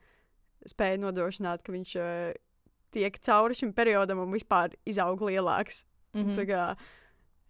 [0.68, 2.34] spēj nodrošināt, ka viņš uh,
[2.92, 5.86] tiek cauri šim periodam un vispār izaug lielāks.
[5.86, 6.24] Mm Mm.
[6.24, 6.36] -hmm.
[6.36, 6.76] Tā kā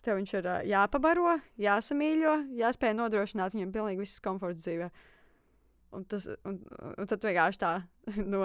[0.02, 4.90] tev viņš ir ā, jāpabaro, jāsamīļo, jāspēj nodrošināt viņam pilnīgi visas komforts dzīvē.
[5.92, 6.60] Un, tas, un,
[6.98, 7.74] un tad vienkārši tā
[8.34, 8.44] no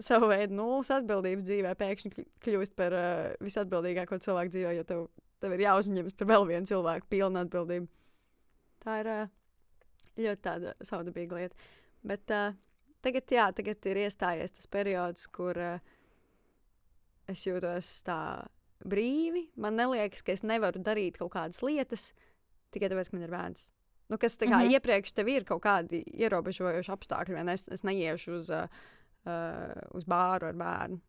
[0.00, 5.04] sava veida nulles atbildības dzīvē pēkšņi kļ- kļūst par uh, visatbildīgāko cilvēku dzīvē, jo tev,
[5.42, 7.88] tev ir jāuzņemas par vēl vienu cilvēku pilnu atbildību.
[8.82, 9.32] Tā ir uh,
[10.18, 11.68] ļoti tāda saudabīga lieta.
[12.02, 12.56] Bet uh,
[13.04, 15.92] tagad, jā, tagad ir iestājies tas periods, kur uh,
[17.30, 18.18] es jūtos tā
[18.82, 19.48] brīvi.
[19.60, 22.10] Man liekas, ka es nevaru darīt kaut kādas lietas
[22.72, 23.68] tikai tāpēc, ka man ir bērns.
[24.10, 24.72] Nu, kas tā kā mm -hmm.
[24.76, 27.52] iepriekš tev ir kaut kādi ierobežojoši apstākļi, vai ne?
[27.52, 28.68] Es, es neiešu uz, uh,
[29.26, 31.00] uh, uz bāru ar bērnu.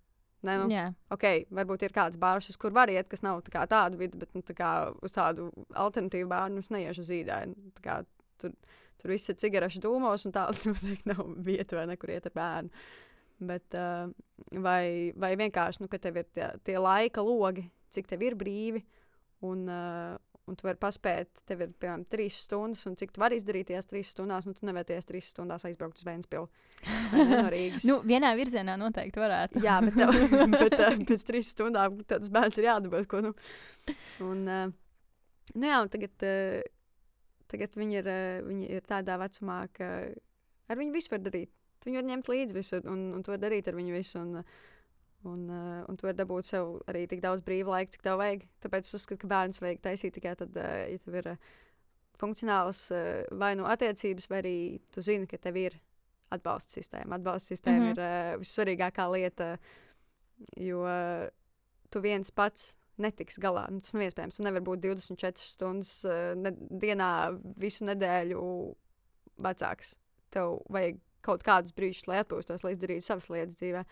[0.43, 0.89] Ne, nu, Jā.
[1.13, 1.23] ok,
[1.55, 4.41] varbūt ir kāds bārs, uz kur var iet, kas nav tā tāda vidi, bet nu,
[4.43, 5.47] tā kā, uz tādu
[5.79, 7.71] alternatīvu bērnu es neiešu uz īdēnu.
[8.43, 8.51] Tur,
[8.99, 12.83] tur viss ir cigarešu dūmos, un tāda noteikti nav vieta vai nekur iet ar bērnu.
[13.53, 14.11] Bet, uh,
[14.63, 17.63] vai, vai vienkārši, nu, ka tev ir tie, tie laika logi,
[17.95, 18.83] cik tev ir brīvi,
[19.47, 23.37] un, uh, un tu vari paspēt, tev ir piemēram trīs stundas, un cik tu vari
[23.39, 26.49] izdarīt tajās trīs stundās, un tu nevēties trīs stundās aizbraukt uz Vēnspili.
[27.13, 27.85] No Rīgas.
[27.89, 29.63] Nu, vienā virzienā noteikti varētu.
[29.63, 30.11] Jā, bet, tev,
[30.65, 33.05] bet uh, pēc trīs stundām tas bērns ir jādabū.
[33.23, 33.33] Nu.
[34.27, 34.67] un, uh,
[35.55, 36.59] nu jā, un tagad, uh,
[37.53, 39.93] tagad viņi, ir, uh, viņi ir tādā vecumā, ka
[40.67, 41.53] ar viņu visu var darīt.
[41.79, 44.19] Tu viņu var ņemt līdzi visur, un, un vari darīt ar viņu visu.
[44.19, 44.43] Un,
[45.23, 48.43] Un, uh, un tu vari dabūt sev arī tik daudz brīva laika, cik tev vajag.
[48.65, 51.49] Tāpēc es uzskatu, ka bērns vajag taisīt tikai tad, uh, ja tev ir uh,
[52.19, 54.57] funkcionāls uh, vai nu attiecības, vai arī
[54.91, 55.79] tu zini, ka tev ir
[56.33, 57.19] atbalsta sistēma.
[57.19, 57.87] Atbalsta sistēma mm.
[57.87, 57.95] -hmm.
[57.95, 59.49] ir uh, vissvarīgākā lieta,
[60.59, 61.27] jo uh,
[61.89, 63.65] tu viens pats netiks galā.
[63.71, 64.37] Nu, tas nav iespējams.
[64.37, 67.09] Tu nevari būt 24 stundas uh, ne, dienā
[67.57, 68.43] visu nedēļu
[69.43, 69.95] vecāks.
[70.33, 73.85] Tev vajag kaut kādus brīžus, lai atpūstos, lai izdarītu savas lietas dzīvē.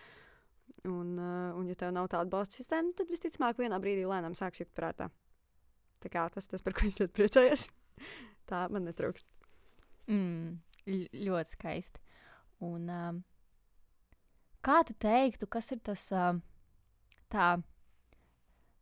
[0.88, 4.64] Un, uh, un ja tev nav tāda atbalsta sistēma, tad visticamāk vienā brīdī lēnām sāks
[4.64, 5.10] jukt prātā.
[6.02, 7.68] Tā kā tas, tas par ko es ļoti priecājos.
[8.50, 9.28] Tā man netrūkst.
[10.12, 10.58] Mm,
[11.28, 12.02] ļoti skaisti.
[12.66, 13.20] Un, um,
[14.66, 16.42] kā tu teiktu, kas ir tas, um,
[17.32, 17.54] tā,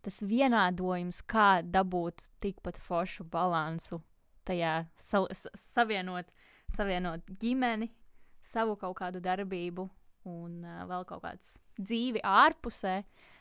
[0.05, 4.01] tas vienādojums, kā dabūt tikpat foršu balansu
[4.49, 6.31] tajā sa sa savienot,
[6.73, 7.91] savienot ģimeni,
[8.41, 9.85] savu kaut kādu darbību
[10.29, 12.99] un uh, vēl kaut kāds dzīvi ārpusē?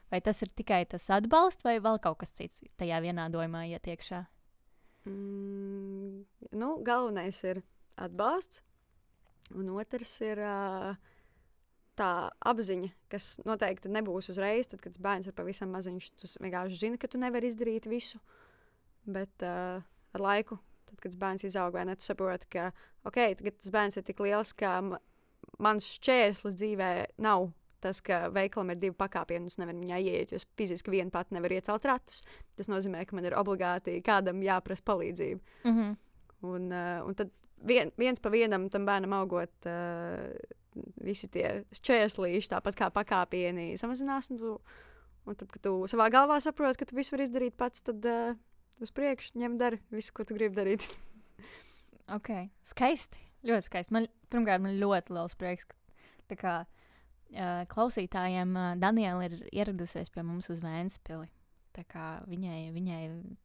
[0.09, 4.23] Vai tas ir tikai tas atbalsts, vai vēl kaut kas cits tajā vienādojumā iet iekšā?
[5.09, 6.25] Mm,
[6.57, 7.61] nu, galvenais ir
[8.01, 8.63] atbalsts,
[9.57, 10.97] un otrs ir uh,
[11.99, 12.11] tā
[12.51, 16.11] apziņa, kas noteikti nebūs uzreiz, tad, kad bērns ir pavisam maziņš.
[16.17, 18.21] Tu vienkārši zini, ka tu nevari izdarīt visu,
[19.09, 22.71] bet uh, ar laiku, tad, kad bērns izaug, vai ne, tu saproti, ka
[23.09, 25.03] okay, tas bērns ir tik liels, ka ma-
[25.63, 26.91] mans šķērslis dzīvē
[27.25, 27.51] nav.
[27.85, 31.15] Tas, ka veikalam ir divi pakāpieni, un es nevaru viņā ieiet, jo es fiziski viena
[31.15, 32.25] pati nevaru iecelt ratus.
[32.59, 35.41] Tas nozīmē, ka man ir obligāti kādam jāprasa palīdzība.
[35.65, 35.97] Mm -hmm.
[36.41, 37.31] Un, uh, un tad
[37.67, 40.27] vien, viens pa vienam tam bērnam augot, uh,
[41.03, 44.31] visi tie šķērslīši, tāpat kā pakāpieni, samazinās.
[44.31, 44.61] Un, tu,
[45.27, 48.35] un tad, kad tu savā galvā saproti, ka tu visu vari izdarīt pats, tad uh,
[48.81, 50.87] uz priekšu ņem dari visu, ko tu gribi darīt.
[52.09, 52.31] Ok,
[52.65, 53.21] skaisti.
[53.45, 53.93] Ļoti skaisti.
[53.93, 55.77] Man, pirmkārt, man ļoti liels prieks, ka
[56.31, 56.55] tā kā,
[57.35, 61.29] uh, klausītājiem uh, Daniela ir ieradusies pie mums uz Vēnspili.
[61.79, 63.03] Viņai, viņai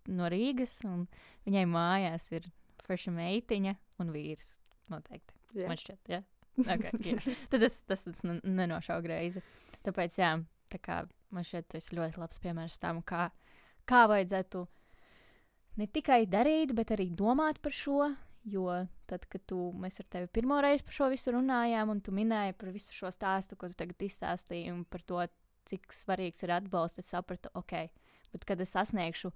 [0.09, 1.03] no Rīgas, un
[1.45, 2.47] viņai mājās ir
[2.81, 4.55] forša meitiņa un vīrs.
[4.89, 5.35] Noteikti.
[5.53, 5.67] Jā.
[5.69, 6.23] Man šķiet, jā.
[6.63, 7.19] Okay, jā.
[7.51, 9.43] Tad tas, tas, tas ne- nenošauj greizi.
[9.85, 10.31] Tāpēc, jā,
[10.73, 13.27] tā kā man šķiet, tas ir ļoti labs piemērs tam, kā,
[13.89, 14.65] kā vajadzētu
[15.81, 18.11] ne tikai darīt, bet arī domāt par šo.
[18.43, 18.67] Jo
[19.07, 22.57] tad, kad tu, mēs ar tevi pirmo reizi par šo visu runājām, un tu minēji
[22.59, 25.21] par visu šo stāstu, ko tu tagad izstāstīji, un par to,
[25.69, 27.87] cik svarīgs ir atbalsts, es sapratu, ok,
[28.35, 29.31] bet kad es sasniegšu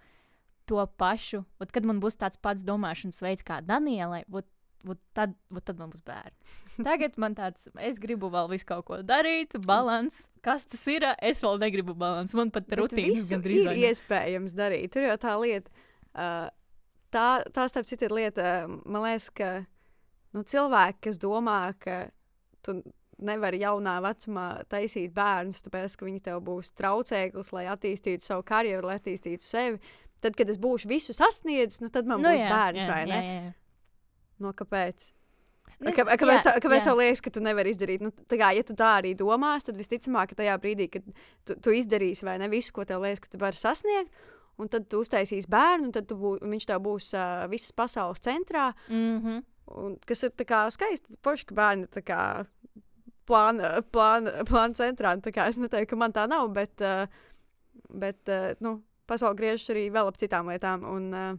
[0.67, 4.49] to pašu, ot, kad man būs tāds pats domāšanas veids kā Danielai, ot,
[4.83, 6.35] ot, tad, ot, tad man būs bērni.
[6.87, 10.25] Tagad man tāds, es gribu vēl visu kaut ko darīt, balans.
[10.45, 11.07] Kas tas ir?
[11.23, 12.35] Es vēl negribu balans.
[12.37, 14.91] Man pat rutīnas gandrīz ir vai iespējams darīt.
[14.93, 15.87] Tur jau tā lieta.
[16.17, 16.49] Uh,
[17.13, 19.51] tā, tā starp citu, ir lieta, man liekas, ka
[20.35, 22.07] nu, cilvēki, kas domā, ka
[22.65, 22.79] tu
[23.17, 28.89] nevari jaunā vecumā taisīt bērnus, tāpēc, ka viņi tev būs traucēklis, lai attīstītu savu karjeru,
[28.89, 29.81] lai attīstītu sevi.
[30.21, 33.03] Tad, kad es būšu visu sasniedzis, nu, tad man Nu būs jā, bērns, jā, vai
[33.09, 33.19] ne?
[33.21, 33.53] jā, jā.
[34.41, 35.11] No, kāpēc?
[35.77, 36.85] Nu, Kā, kāpēc, jā, tā, kāpēc jā.
[36.87, 38.01] tev liekas, ka tu nevari izdarīt?
[38.01, 41.05] Nu, tā kā, ja tu tā arī domās, tad visticamāk, ka tajā brīdī, kad
[41.45, 44.25] tu, tu izdarīsi vai ne visu, ko tev liekas, ka tu vari sasniegt,
[44.57, 47.75] un tad tu uztaisīsi bērnu, un tad tu bū, un viņš tev būs uh, visas
[47.77, 48.71] pasaules centrā.
[48.89, 49.43] Mhm.
[49.77, 50.31] Un, kas ir
[50.71, 52.45] skaisti, forši, ka bērni kā
[53.27, 55.11] plāna, plāna, plāna centrā.
[55.17, 57.05] Un tā kā Es neteiktu, ka man tā nav, bet, uh,
[57.91, 60.87] bet uh, nu, pasaule griežas arī vēl ap citām lietām.
[60.87, 61.35] Un, uh,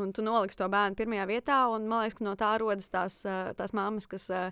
[0.00, 3.20] un tu noliksi to bērnu pirmajā vietā, un man liekas, ka no tā rodas tās,
[3.60, 4.48] tās mammas, kas uh,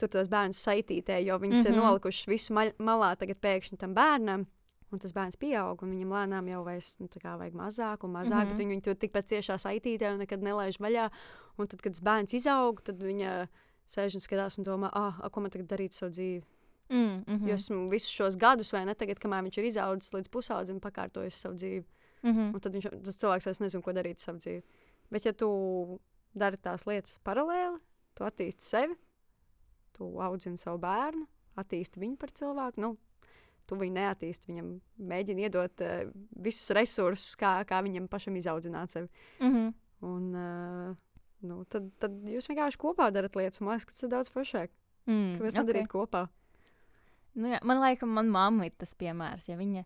[0.00, 1.70] tur tos bērnus saitītē, jo viņas mm -hmm.
[1.70, 1.86] ir Mhm.
[1.86, 4.46] nolikušas visu maļ malā tagad pēkšņi tam bērnam.
[4.94, 8.50] Un tas bērns pieaug, un viņam lēnām jau vairs, nu, vajag mazāk un mazāk, mm.
[8.50, 8.58] -hmm.
[8.60, 11.08] viņu, viņu tur tikpat ciešā saitītē un nekad nelaiž vaļā.
[11.58, 13.48] Un tad, kad tas bērns izaug, tad viņa
[13.86, 16.44] sēž un skatās un domā, ah, ko man tagad darīt ar savu dzīvi.
[16.88, 17.34] Mm, mm Mm.
[17.34, 17.48] -hmm.
[17.48, 21.34] Jo esmu visus šos gadus, vai ne, tagad, kamēr viņš ir izaudzis līdz pusaudzim, pakārtojis
[21.34, 21.84] savu dzīvi.
[22.22, 22.54] mm -hmm.
[22.54, 24.62] Un tad viņš, tas cilvēks vairs nezina, ko darīt ar savu dzīvi.
[25.10, 26.00] Bet, ja tu
[26.34, 27.78] dari tās lietas paralēli,
[28.14, 28.94] tu attīsti sevi,
[29.92, 32.80] tu audzini savu bērnu, attīsti viņu par cilvēku.
[32.80, 32.96] Nu,
[33.66, 34.70] tu viņu neattīsti, viņam
[35.10, 39.10] mēģini iedot uh, visus resursus, kā, kā viņam pašam izaudzināt sevi.
[39.40, 39.74] Mm -hmm.
[40.06, 40.96] Un, uh,
[41.48, 44.30] nu, tad, tad jūs vienkārši kopā darat lietas, un man liekas, ka tas ir daudz
[44.30, 44.68] foršāk.
[45.06, 45.60] mm, Kāpēc okay.
[45.62, 46.26] nedarīt kopā?
[47.34, 49.48] Nu, jā, man liekas, man mamma ir tas piemērs.
[49.48, 49.84] Ja viņa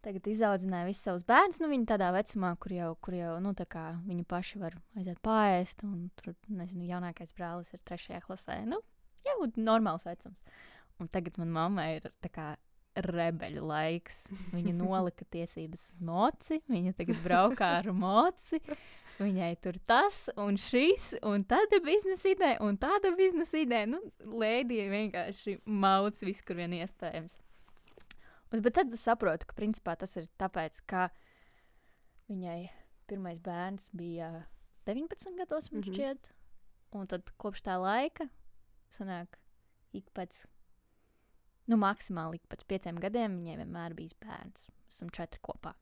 [0.00, 3.66] tagad izaudzināja visus savus bērnus, nu, viņa tādā vecumā, kur jau, kur jau nu, tā
[3.68, 8.64] kā viņi paši var aiziet pāriest, un tur, nezinu, jaunākais brālis ir trešajā klasē.
[8.68, 8.80] Nu,
[9.26, 10.42] jau normāls vecums.
[11.00, 12.46] Un tagad man mammai ir tā kā
[13.06, 14.24] rebeļu laiks.
[14.52, 18.60] Viņa nolika tiesības uz moci, viņa tagad braukā ar moci.
[19.20, 23.86] Viņai tur tas un šis, un tāda biznesa ideja, un tāda biznesa ideja.
[23.86, 27.36] Nu, Lēdija vienkārši mauc visu, kur vien iespējams.
[28.50, 31.10] Bet tad es saprotu, ka principā tas ir tāpēc, ka
[32.30, 32.70] viņai
[33.10, 34.30] pirmais bērns bija
[34.88, 35.92] 19 gados, man Mhm.
[35.92, 36.30] šķiet.
[36.92, 38.28] Un tad kopš tā laika
[38.90, 39.36] sanāk,
[39.92, 40.46] ik pēc,
[41.70, 44.66] nu, maksimāli pēc pieciem gadiem viņai vienmēr bijis bērns.
[44.90, 45.72] Esam četri kopā.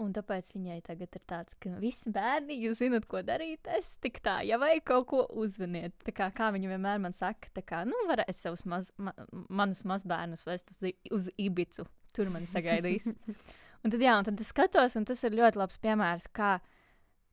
[0.00, 3.68] Un tāpēc viņai tagad ir tāds, ka visi bērni, jūs zinat, ko darīt.
[3.76, 5.92] Es tik tā, ja vajag kaut ko uzvaniet.
[6.06, 9.12] Tā kā, kā viņa vienmēr man saka, tā kā, nu, varēs savus maz, ma,
[9.52, 11.84] manus mazbērnus vest uz, uz Ibicu.
[12.16, 13.10] Tur man sagaidīs.
[13.84, 16.56] un tad, jā, un tad es skatos, un tas ir ļoti labs piemērs, kā,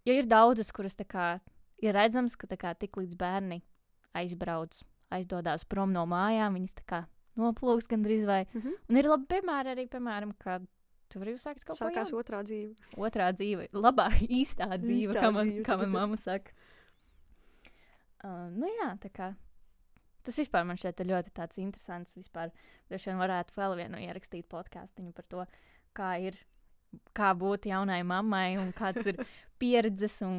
[0.07, 1.29] jo ir daudzas, kuras tā kā
[1.79, 3.61] ir redzams, ka tā kā tik līdz bērni
[4.17, 4.75] aizbrauc,
[5.13, 7.01] aizdodas prom no mājām, viņas tā kā
[7.37, 8.41] noplūks gandrīz vai.
[8.53, 8.75] Mhm.
[8.89, 10.59] Un ir labi piemēri arī, piemēram, ka
[11.07, 12.21] tu vari uzsākt kaut ko Sākās jaunu.
[12.23, 12.75] otrā dzīve.
[12.97, 14.09] Otrā dzīve, labā,
[14.41, 16.51] īstā dzīve, Īstā kā man, dzīve, kā man mamma saka.
[18.17, 19.31] Uh, nu jā, tā kā
[20.27, 22.17] tas vispār man šķiet ļoti tāds interesants.
[22.19, 22.51] Vispār
[22.89, 25.45] droši vien varētu vēl vienu ierakstīt podkāstu par to,
[25.95, 26.39] kā ir.
[27.13, 29.17] Kā būt jaunai mammai, un kādas ir
[29.61, 30.37] pieredzes, un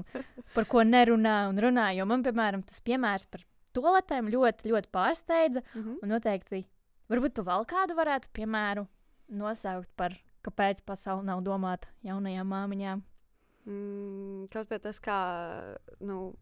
[0.54, 1.90] par ko nerunā un runā.
[1.94, 3.44] Jo man, piemēram, tas piemērs par
[3.76, 5.62] toaletēm ļoti, ļoti pārsteidza.
[5.74, 5.98] Mhm.
[6.02, 6.64] Un noteikti,
[7.10, 8.88] varbūt tu vēl kādu varētu, piemēram,
[9.28, 13.02] nosaukt par, kāpēc pasaule nav domāta jaunajām māmiņām.
[13.68, 15.18] Mm, kaut kā tas, kā
[16.00, 16.32] nu,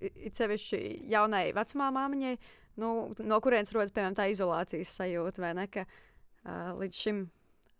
[0.00, 0.80] it sevišķi
[1.12, 2.34] jaunai vecumā māmiņai,
[2.82, 2.90] nu,
[3.22, 5.68] no kurienes rodas piemēram tā izolācijas sajūta, vai ne?
[5.70, 7.24] Ka, uh, līdz šim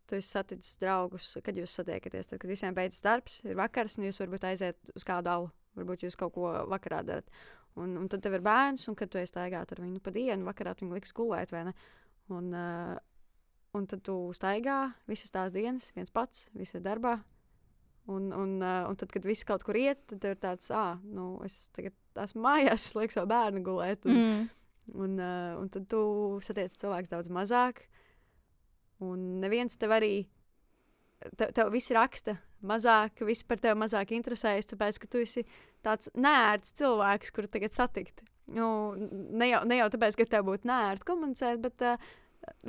[0.07, 2.31] tu esi saticis draugus, kad jūs satiekaties.
[2.31, 5.53] Tad, kad visiem beidzas darbs, ir vakars, un jūs varbūt aiziet uz kādu alu.
[5.75, 7.31] Varbūt jūs kaut ko vakarā darat.
[7.81, 10.47] Un, un tad tev ir bērns, un kad tu esi staigājis ar viņu pa dienu,
[10.47, 11.73] vakarā tu viņu liks gulēt, vai ne?
[12.31, 12.95] Un, uh,
[13.75, 17.17] un tad tu staigā visas tās dienas, viens pats, visi ir darbā.
[18.07, 21.41] Un, un, uh, un tad, kad viss kaut kur iet, tad ir tāds, ah, nu,
[21.47, 24.07] es tagad esmu mājās, es lieku savu bērnu gulēt.
[24.07, 24.49] Un, Mm.
[25.01, 26.05] un, uh, un tad tu
[26.45, 27.87] satiec cilvēku daudz mazāk.
[29.03, 30.27] Un neviens tev arī,
[31.35, 32.37] tev, tev viss raksta
[32.69, 35.45] mazāk, viss par tevi mazāk interesējas, tāpēc, ka tu esi
[35.85, 38.25] tāds nērts cilvēks, kuru tagad satikt.
[38.55, 38.67] Nu,
[38.99, 42.09] ne, jau, ne jau tāpēc, ka tev būtu nērti komunicēt, bet uh,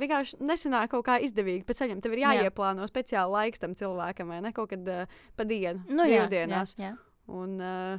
[0.00, 2.00] vienkārši nesanāk kaut kā izdevīgi pa ceļam.
[2.04, 2.34] Tev ir Jā.
[2.38, 4.52] jāieplāno speciāli laiks tam cilvēkam, vai ne?
[4.56, 6.76] Kaut kad uh, pa dienu, Nu, jā, jā, brīvdienās.
[6.80, 6.94] jā.
[7.28, 7.98] Un, uh,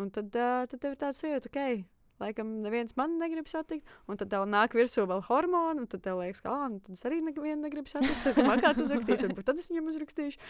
[0.00, 1.84] un tad, uh, tad tev ir tāds sajūta, ka, ok,
[2.22, 3.86] laikam, neviens man negrib satikt.
[4.10, 6.96] Un tad tev nāk virsū vēl hormoni, un tad tev liekas, ka, ah, nu, tad
[6.96, 8.22] es arī nevienu negribu satikt.
[8.24, 10.40] Tad man kāds uzrakstīs, varbūt tad es viņam uzrakstīšu.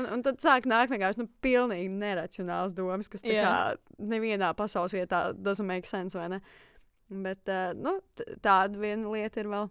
[0.00, 3.56] Un, un tad sāk nākt vienkārši nu, pilnīgi neracionāls domas, kas tā kā
[4.14, 6.42] nevienā pasaules vietā doesn't make sense, vai ne?
[7.24, 7.98] Bet uh, nu,
[8.42, 9.70] tāda viena lieta ir vēl.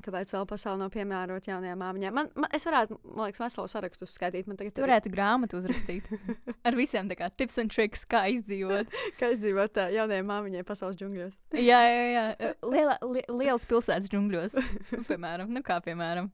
[0.00, 2.14] Kāpēc vēl pasaule nav piemērota jaunajām māmiņām?
[2.16, 4.46] Man, man, es varētu, man liekas, veselu sarakstu uzskaitīt.
[4.48, 6.08] Man tagad Tu varētu grāmatu uzrakstīt
[6.66, 8.88] ar visiem tā kā tips un triks, kā izdzīvot.
[9.20, 11.36] Kā izdzīvot uh, jaunajai māmiņai pasaules džungļos?
[11.70, 12.52] jā, jā, jā.
[12.72, 14.56] Liela, li, lielas pilsētas džungļos,
[15.10, 15.52] piemēram.
[15.52, 16.32] Nu, kā piemēram.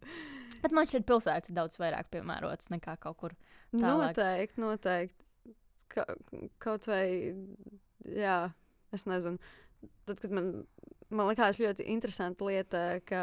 [0.63, 3.35] Bet man šķiet, pilsētas ir daudz vairāk piemērotas nekā kaut kur.
[3.75, 4.15] Tālāk.
[4.15, 5.57] Noteikti, noteikti.
[5.91, 6.07] Ka,
[6.63, 7.35] kaut vai,
[8.07, 8.39] jā,
[8.95, 9.43] es nezinu.
[10.07, 10.53] Tad, kad man,
[11.15, 13.23] man likās ļoti interesanta lieta, ka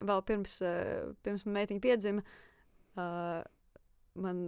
[0.00, 2.24] vēl pirms, eh, pirms meitiņa piedzima,
[2.96, 3.40] uh,
[4.16, 4.38] man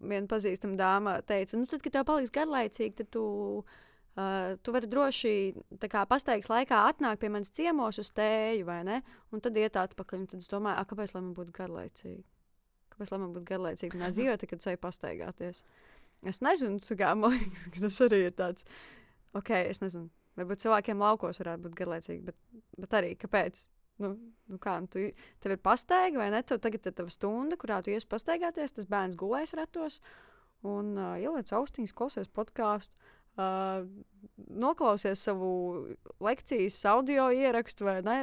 [0.00, 3.24] viena pazīstama dāma teica, nu, tad, kad tev paliks garlaicīgi, tad tu,
[3.60, 5.34] uh, tu vari droši
[5.90, 9.00] kā pastaigas laikā atnākt pie manis ciemos uz tēju, vai ne?
[9.32, 10.28] Un tad iet atpakaļ.
[10.32, 12.24] Tad es domāju, a, kāpēc man būtu garlaicīgi?
[12.94, 15.64] Kāpēc man būtu garlaicīgi manā dzīvē, tad, kad es eju pastaigāties?
[16.24, 18.64] Es nezinu, kā man liekas, ka tas arī ir tāds,
[19.36, 20.08] ok, es nezinu.
[20.38, 22.38] Varbūt cilvēkiem laukos varētu būt garlaicīgi, bet,
[22.80, 23.64] bet arī kāpēc?
[24.02, 24.10] Nu,
[24.50, 25.04] nu kā, nu, tu,
[25.42, 26.40] tev ir pastaigā, vai ne?
[26.42, 28.74] Tev tagad ir tava stunda, kurā tu iesi pastaigāties.
[28.74, 30.00] Tas bērns gulēs ratos
[30.66, 32.96] un uh, ieliec austiņas, klausies podkāstu.
[33.34, 33.86] Uh,
[34.62, 35.48] noklausies savu
[36.22, 38.18] lekcijas audio ierakstu, vai ne?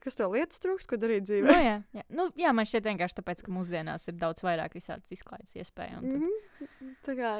[0.00, 1.46] Kas tev lietas trūks, ko darīt dzīvē?
[1.46, 2.02] Nu, jā, jā.
[2.08, 6.00] Nu, jā, man šķiet vienkārši tāpēc, ka mūsdienās ir daudz vairāk visādas izklaides iespēju.
[6.00, 6.94] tad- Mm -hmm.
[7.04, 7.30] Tā kā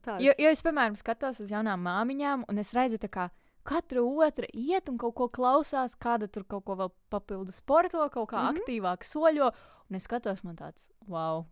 [0.00, 0.20] tā.
[0.20, 3.28] Jo, jo es, piemēram, skatos uz jaunām māmiņām, un es redzu, ka
[3.64, 8.30] katra otra iet un kaut ko klausās, kāda tur kaut ko vēl papildu sporto, kaut
[8.30, 8.46] kā mm.
[8.46, 8.56] -hmm.
[8.56, 9.52] aktīvāk soļo.
[9.90, 11.44] Un es skatos, man tāds, wow,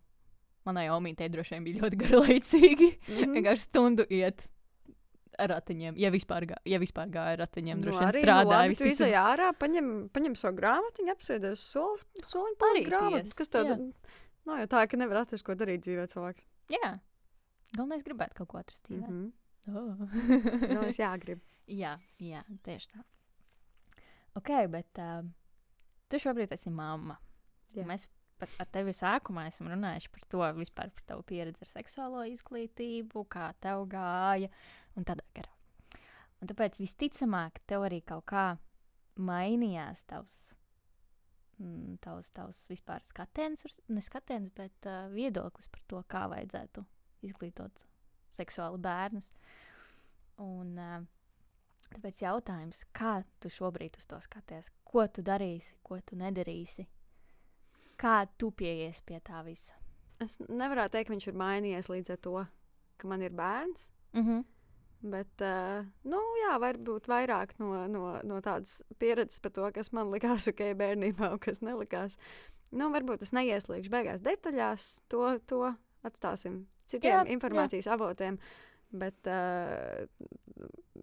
[0.65, 2.97] manai omītei droši vien bija ļoti garlaicīgi.
[3.07, 3.33] Mhm.
[3.37, 4.47] Vienkārši stundu iet
[5.41, 7.81] ar ratiņiem, ja vispār, gā, ja vispār gāja ar ratiņiem.
[7.85, 8.69] Droši vien Nu, strādāja.
[8.71, 13.73] Nu, tu izai ārā, paņem, paņem savu grāmatu, apsēdies soli, soliņu pāri tiesa, Kas tev?
[14.45, 16.45] Nav jau tā, ka nevar atrast, ko darīt dzīvē cilvēks.
[16.73, 16.91] Jā,
[17.75, 19.09] galvenais gribēt kaut ko atrast dzīvē.
[19.09, 19.33] Mhm.
[19.65, 19.97] Oh.
[20.75, 21.39] Nu, es jāgrib.
[21.65, 23.01] Jā, jā, tieši tā.
[24.37, 25.23] Ok, bet uh,
[26.11, 27.15] tu šobrīd esi mamma.
[27.73, 27.87] Jā.
[27.89, 28.05] Mēs
[28.39, 33.25] pat ar tevi sākumā esam runājuši par to, vispār par tavu pieredzi ar seksuālo izglītību,
[33.31, 34.51] kā tev gāja
[34.95, 35.51] un tādā garā.
[36.41, 38.45] Un tāpēc visticamāk, tev arī kaut kā
[39.15, 40.35] mainījās tavs,
[41.61, 46.83] mm, tavs, tavs vispār skatiens, ne skatiens, bet uh, viedoklis par to, kā vajadzētu
[47.25, 47.85] izglītot
[48.35, 49.31] seksuāli bērnus.
[50.43, 51.03] Un, uh,
[51.85, 54.71] Tāpēc jautājums, kā tu šobrīd uz to skaties?
[54.83, 56.87] Ko tu darīsi, ko tu nedarīsi?
[57.97, 59.75] Kā tu pieies pie tā visa?
[60.23, 62.35] Es nevaru teikt, ka viņš ir mainījies līdz ar to,
[62.97, 63.89] ka man ir bērns.
[64.13, 64.43] Mm -hmm.
[65.05, 70.09] Bet, uh, nu, jā, varbūt vairāk no, no, no tādas pieredzes par to, kas man
[70.11, 72.17] likās ok, bērnībā, un kas nelikās.
[72.71, 77.93] Nu, varbūt es neieslīgšu beigās detaļās, to, to atstāsim citiem Jā, informācijas jā.
[77.93, 78.39] avotiem.
[78.95, 80.05] Bet, uh,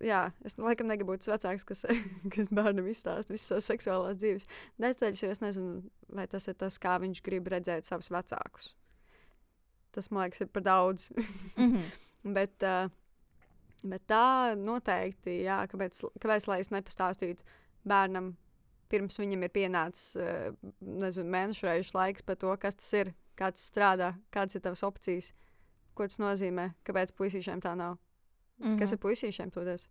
[0.05, 1.85] jā, es laikam negribu būt vecāks, kas,
[2.35, 4.47] kas bērnam izstāsta visas savas seksuālās dzīves
[4.83, 5.83] detaļas, jo es nezinu,
[6.15, 8.73] vai tas ir tas, kā viņš grib redzēt savus vecākus.
[9.93, 11.11] Tas, man liekas, ir par daudz.
[11.57, 11.91] Mm -hmm.
[12.39, 12.87] Bet, uh,
[13.83, 17.43] bet tā noteikti, jā, kāpēc, kāpēc lai es nepastāstītu
[17.83, 18.37] bērnam,
[18.89, 23.51] pirms viņam ir pienācis uh, nezinu, mēnešu reizes laiks par to, kas tas ir, kā
[23.51, 25.33] tas strādā, kādas ir tavas opcijas,
[26.03, 27.97] ko tas nozīmē, kāpēc puisīšiem tā nav.
[28.59, 28.79] Mm -hmm.
[28.79, 29.89] Kas ir puisīšiem toties?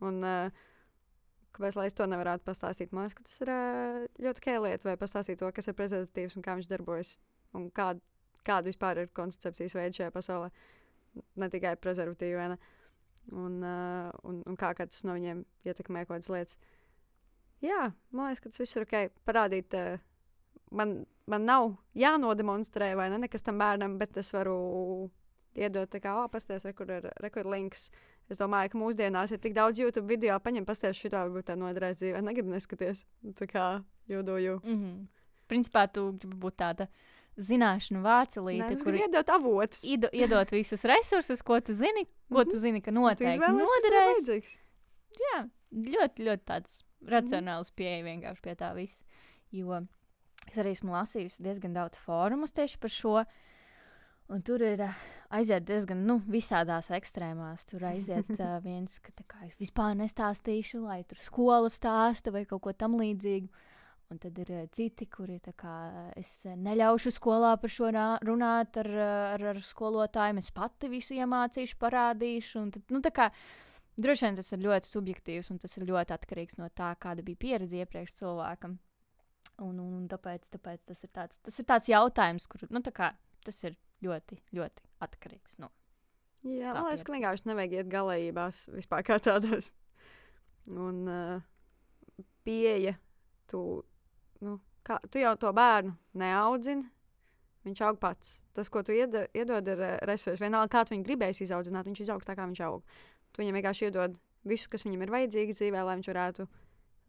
[0.00, 0.50] Un uh,
[1.52, 2.92] kāpēc lai es to nevarētu pastāstīt?
[2.92, 6.42] Man liekas, ka tas ir uh, ļoti kēliet, vai pastāstīt to, kas ir prezentatīvs un
[6.42, 7.18] kā viņš darbojas,
[7.54, 8.00] un kāda,
[8.44, 10.50] kāda vispār ir koncepcijas veida šajā pasaulē
[11.36, 12.36] ne tikai prezervatīvi.
[12.36, 12.58] vai ne?
[13.32, 16.58] Un, uh, un, un kā tas no viņiem ietekmē kaut kādas lietas.
[17.60, 19.12] Jā, man liekas, ka tas viss ir ok.
[19.28, 19.98] Parādīt, uh,
[20.70, 25.10] man, man nav jānodemonstrē vai ne nekas tam bērnam, bet es varu
[25.58, 27.88] iedot, tā kā, oh, pasties, rekur ir rekur links.
[28.30, 31.98] Es domāju, ka mūsdienās ir tik daudz YouTube video, paņem pasties, šitā varbūt tā noderēs
[31.98, 32.20] dzīvē.
[32.22, 33.04] Negribu neskaties.
[33.38, 33.64] Tā kā
[34.10, 34.60] jūdoju.
[34.62, 35.06] Mm -hmm.
[35.50, 36.86] Principā tu gribi būt tāda
[37.36, 39.84] zināšanu vācelīte, kur iedot avotus.
[39.84, 43.82] ido, iedot visus resursus, ko tu zini, ko tu zini, ka Tu noteikti izvēlies, kas
[43.82, 44.56] tev noderēs.
[45.20, 49.02] Jā, ļoti, ļoti tāds racionāls pieeja vienkārši pie tā visa.
[49.50, 49.82] Jo
[50.50, 53.16] es arī esmu lasījusi diezgan daudz fórumus tieši par šo.
[54.30, 54.84] Un tur ir
[55.34, 57.64] aiziet diezgan nu, visādās ekstrēmās.
[57.66, 62.62] Tur aiziet uh, viens, ka kā, es vispār nestāstīšu, lai tur skola stāsta vai kaut
[62.66, 63.50] ko tamlīdzīgu.
[64.10, 65.74] Un tad ir citi, kuri kā,
[66.18, 67.90] es neļaušu skolā par šo
[68.26, 68.88] runāt ar,
[69.36, 70.40] ar, ar skolotājiem.
[70.42, 72.64] Es pati visu iemācīšu, parādīšu.
[72.74, 73.28] Tad, nu, kā,
[73.94, 77.38] droši vien tas ir ļoti subjektīvs un tas ir ļoti atkarīgs no tā, kāda bija
[77.46, 78.78] pieredze iepriekš cilvēkam.
[79.62, 82.94] Un, un, un tāpēc, tāpēc tas, ir tāds, tas ir tāds jautājums, kur nu, tā
[82.96, 83.12] kā,
[83.46, 85.70] tas ir ļoti, ļoti atkarīgs no.
[86.46, 89.68] Jā, man liekas, ka vienkārši nevajag iet galējībās vispār kā tādos.
[90.70, 91.42] Un uh,
[92.46, 92.94] pieeja,
[93.50, 93.82] tu,
[94.44, 96.88] nu, kā, tu jau to bērnu neaudzini.
[97.66, 98.38] Viņš aug pats.
[98.56, 100.40] Tas, ko tu iedod, iedod ir uh, resursi.
[100.40, 102.98] Vienalga, kā tu viņu gribēsi izaudzināt, viņš izaugs tā, kā viņš aug.
[103.30, 104.16] Tu viņam vienkārši iedod
[104.48, 106.48] visu, kas viņam ir vajadzīgs dzīvē, lai viņš varētu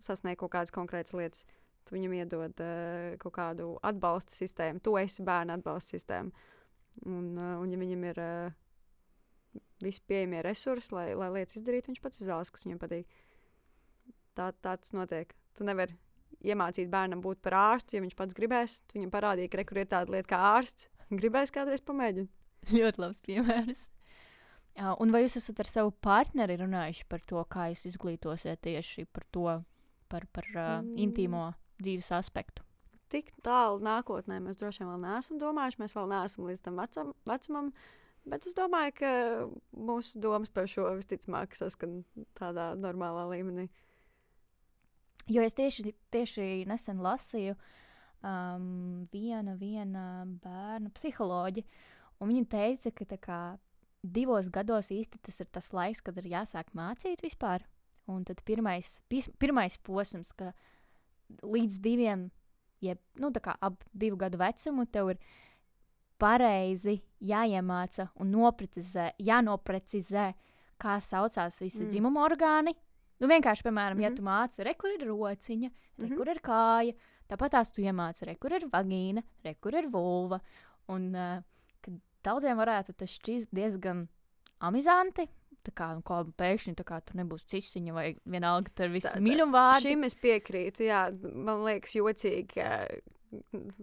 [0.04, 1.46] sasniegt kaut kādas konkrētas lietas.
[1.88, 4.84] Tu viņam iedod uh, kaut kādu atbalsta sistēmu.
[4.84, 6.50] Tu esi bērnu atbalsta sistēma.
[7.08, 8.20] Un, un ja viņam ir
[9.82, 13.08] visi pieejamie resursi, lai, lai lietas izdarītu, viņš pats izvēlas, kas viņam patīk.
[14.38, 15.34] Tā, tā tas notiek.
[15.58, 15.98] Tu nevari
[16.48, 18.78] iemācīt bērnam būt par ārstu, ja viņš pats gribēs.
[18.88, 20.88] Tu viņam parādīji, ka re, kur ir tāda lieta kā ārsts.
[21.22, 22.32] Gribēs kādreiz pamēģināt.
[22.78, 23.88] ļoti labs piemērs.
[25.04, 29.26] Un vai jūs esat ar savu partneri runājuši par to, kā jūs izglītosiet tieši par
[29.36, 29.48] to,
[30.08, 30.96] par, par uh, Mm.
[31.10, 31.42] intīmo
[31.82, 32.64] dzīves aspektu?
[33.12, 35.82] Tik tālu nākotnē mēs droši vien vēl neesam domājuši.
[35.82, 37.72] Mēs vēl neesam līdz tam vecam, vecumam.
[38.32, 39.12] Bet es domāju, ka
[39.74, 42.04] mūsu domas par šo visticamāk saskan
[42.38, 43.68] tādā normālā līmenī.
[45.32, 50.06] Jo es tieši, tieši nesen lasīju um, viena, viena
[50.44, 51.68] bērna psiholoģija,
[52.22, 53.42] un viņa teica, ka kā,
[54.02, 57.66] divos gados īsti tas ir tas laiks, kad ir jāsāk mācīt vispār.
[58.10, 60.52] Un tad pirmais, pis, pirmais posms, ka
[61.46, 62.30] līdz diviem,
[62.82, 65.18] jeb nu, ap divu gadu vecumu, tev ir
[66.22, 70.34] pareizi jāiemāca un noprecizē, jānoprecizē,
[70.82, 71.90] kā saucās visi Mm.
[71.90, 72.74] dzimuma orgāni.
[73.20, 74.02] Nu, vienkārši, piemēram, mm -hmm.
[74.02, 74.16] ja Mhm.
[74.16, 76.18] tu māci, re, kur ir rociņa, re, Mhm.
[76.18, 76.96] kur ir kāja,
[77.30, 80.40] tāpat tās tu iemāci, re, kur ir vagīna, re, kur ir vulva.
[80.88, 81.42] Un uh,
[81.82, 84.08] kad daudziem varētu tas šķist diezgan
[84.60, 85.28] amizanti.
[85.62, 89.92] Tā kā, nu, kā pēkšņi kā tur nebūs cisiņa vai vienalga, tur viss mīļumvārdi.
[89.92, 90.88] Šim es piekrītu.
[90.88, 92.66] Jā, man liekas, jocīgi,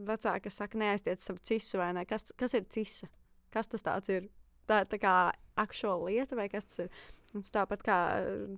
[0.09, 2.05] vecāki saka, neaiztiec savu cisu vai ne.
[2.09, 3.09] Kas, kas ir cisa?
[3.55, 4.27] Kas tas tāds ir?
[4.69, 5.13] Tā, tā kā
[5.57, 7.07] aktuāla lieta, vai kas tas ir?
[7.37, 7.99] Un tāpat kā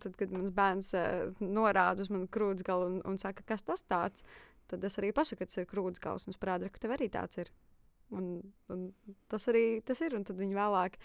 [0.03, 3.83] tad, kad mans bērns uh, norāda uz manu krūts galu un, un saka, kas tas
[3.83, 4.25] tāds,
[4.71, 7.11] tad es arī pasaku, ka tas ir krūts gals un es parādu, ka tev arī
[7.13, 7.51] tāds ir.
[8.15, 8.41] Un,
[8.71, 8.89] un
[9.31, 10.17] tas arī tas ir.
[10.19, 10.99] Un tad viņi vēlāk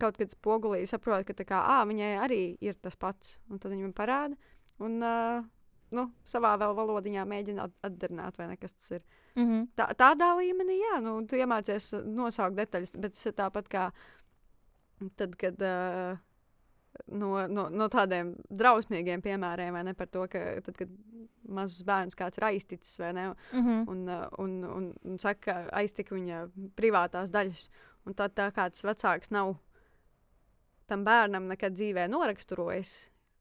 [0.00, 3.38] kaut kad spogulī saprot, ka kā, ā, viņai arī ir tas pats.
[3.50, 4.36] Un tad viņi man parāda.
[4.82, 5.44] Un, uh,
[5.96, 9.02] nu, savā vēl valodiņā mēģina at- atdarināt, vai ne, kas tas ir.
[9.36, 9.68] Mm -hmm.
[9.76, 13.90] Tā, tādā līmenī, jā, nu, tu iemācies nosaukt detaļas, bet tas ir tāpat kā
[15.16, 16.18] tad, kad uh,
[17.06, 20.88] no, no, no tādiem drausmīgiem piemēriem, vai ne, par to, ka tad, kad
[21.48, 23.88] mazus bērnus kāds ir aizticis, vai ne, Mm -hmm.
[23.88, 24.08] un,
[24.38, 27.68] un, un, un saka, ka aiztika viņa privātās daļas.
[28.04, 29.56] Un tad tā kā tas vecāks nav
[30.92, 32.92] tam bērnam nekad dzīvē noraksturojis,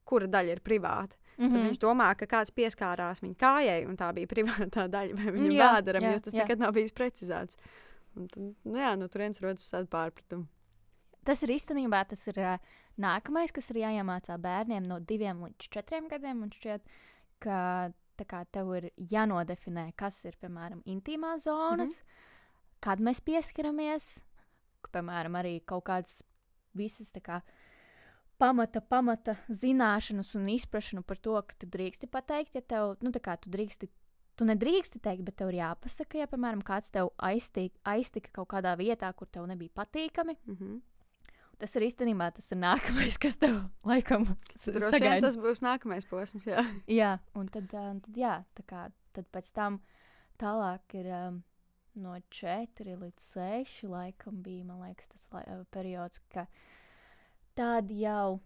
[0.08, 1.18] kura daļa ir privāta.
[1.38, 1.68] Mm Tad -hmm.
[1.68, 5.72] viņš domā, ka kāds pieskārās viņa kājai, un tā bija privātā daļa vai viņa jā,
[6.12, 6.44] jo tas jā.
[6.44, 7.58] nekad nav bijis precizēts.
[8.16, 10.46] Un tad, nu jā, no turienes rodas tāda pārpratuma.
[11.24, 12.58] Tas ir īstenībā tas ir uh,
[12.98, 16.42] nākamais, kas ir jāiemācā bērniem no diviem līdz četriem gadiem.
[16.44, 16.82] Man šķiet,
[17.40, 17.92] ka
[18.28, 22.76] kā tev ir jānodefinē, kas ir piemēram intīmās zonas, mm -hmm.
[22.80, 24.24] kad mēs pieskaramies,
[24.82, 26.22] ka, piemēram, arī kaut kādas
[26.78, 27.42] visas kā.
[28.42, 33.22] Pamata, pamata zināšanas un izpratne par to, ka tu drīksti pateikt, ja tev, nu, tā
[33.22, 33.90] kā tu drīksti,
[34.36, 38.74] tu nedrīksti teikt, bet tev ir jāpasaka, ja, piemēram, kāds tev aiztika, aiztika kaut kādā
[38.80, 40.38] vietā, kur tev nebija patīkami.
[40.48, 40.80] Mm -hmm.
[41.62, 44.26] Tas ir īstenībā tas ir nākamais, kas tev laikam
[44.58, 45.22] sagaida.
[45.22, 46.48] tas būs nākamais posms.
[46.50, 46.64] Jā.
[46.88, 49.80] Jā, un tad, tad, jā, tā kā, tad pēc tam
[50.42, 51.44] tālāk ir um,
[51.96, 56.46] no 4 līdz 6 laikam bija, liekas, tas lai, uh, periods, ka
[57.56, 58.40] tad jau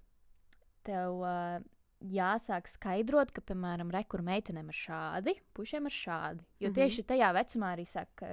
[0.84, 1.60] tev uh,
[2.02, 6.44] jāsāk skaidrot, ka, piemēram, rekur meitenēm ir šādi, pušiem ir šādi.
[6.60, 6.76] Jo Mhm.
[6.80, 7.86] tieši tajā vecumā arī
[8.16, 8.26] ka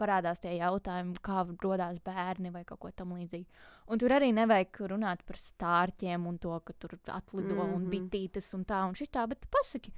[0.00, 3.46] parādās tie jautājumi, kā radās bērni vai kaut ko tamlīdzīgu.
[3.88, 7.74] Un tur arī nevajag runāt par stārķiem un to, ka tur atlido mm -hmm.
[7.74, 7.90] un Mhm.
[7.90, 9.92] bitītes un tā un šitā, bet pasaki.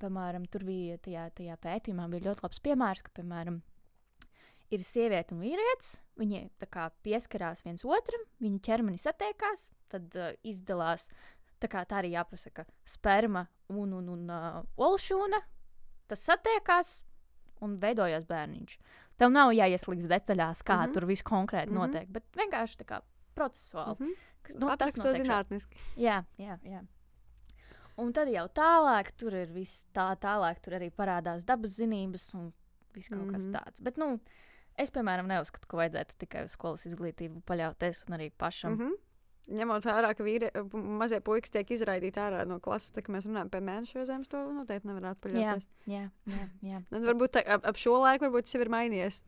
[0.00, 3.62] Piemēram, tur bija tajā, tajā pētījumā bija ļoti labs piemērs, ka, piemēram,
[4.70, 5.96] ir sieviete un vīrietis.
[6.16, 6.48] Viņi
[7.04, 11.08] pieskarās viens otram, viņu ķermenis satiekās, tad uh, izdalās
[11.60, 15.40] tā kā tā arī jāpasaka, sperma un, un, un uh, olšūna.
[16.06, 17.00] Tas satiekās
[17.64, 18.78] un veidojās bērniņš.
[19.16, 20.82] Tev nav jāieslīdz detaļās, kā mm.
[20.82, 20.94] -hmm.
[20.94, 21.76] tur viss konkrēti mm.
[21.76, 21.94] -hmm.
[21.94, 23.00] notiek, bet vienkārši tā kā
[23.34, 23.96] procesuāli.
[23.98, 24.54] Mm -hmm.
[24.54, 25.28] nu, tas Apraksto notiek šādi.
[25.28, 25.76] zinātniski.
[25.96, 26.84] Jā, jā, jā.
[27.96, 32.52] Un tad jau tālāk, tur ir viss tā, tālāk, tur arī parādās dabas zinības un
[32.92, 33.32] viss kaut mm -hmm.
[33.32, 33.54] kas Mhm.
[33.54, 33.82] tāds.
[33.82, 34.20] Bet, nu,
[34.80, 38.76] es, piemēram, neuzskatu, ka vajadzētu tikai uz skolas izglītību paļauties un arī pašam.
[38.76, 39.02] Mm -hmm.
[39.46, 43.50] Ņemot vērā, ka vīri, mazie puikas tiek izraidīti ārā no klases, tā kā mēs runājam
[43.50, 45.68] par mēnešu reizēm, to noteikti nevarētu paļauties.
[45.86, 46.82] Jā, jā, jā.
[46.90, 49.22] Nu, varbūt tā, ap, ap šo laiku varbūt tas jau ir mainījies.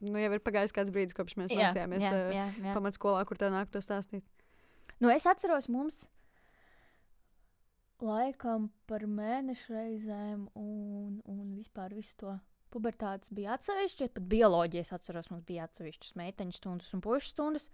[0.00, 2.74] Nu, jau ir pagājis kāds brīdis, kopš mēs jā, mācījāmies jā, jā, jā.
[2.74, 4.24] pamatskolā, kur tev nāk to stāstīt.
[5.00, 6.04] Nu, es atceros, mums
[8.02, 12.34] laikam par mēnešu reizēm un, un vispār visu to
[12.72, 14.08] pubertātes bija atsevišķi.
[14.16, 17.68] Pat bioloģijas atceros, mums bija atsevišķas meiteņu stundas un pušu stundas.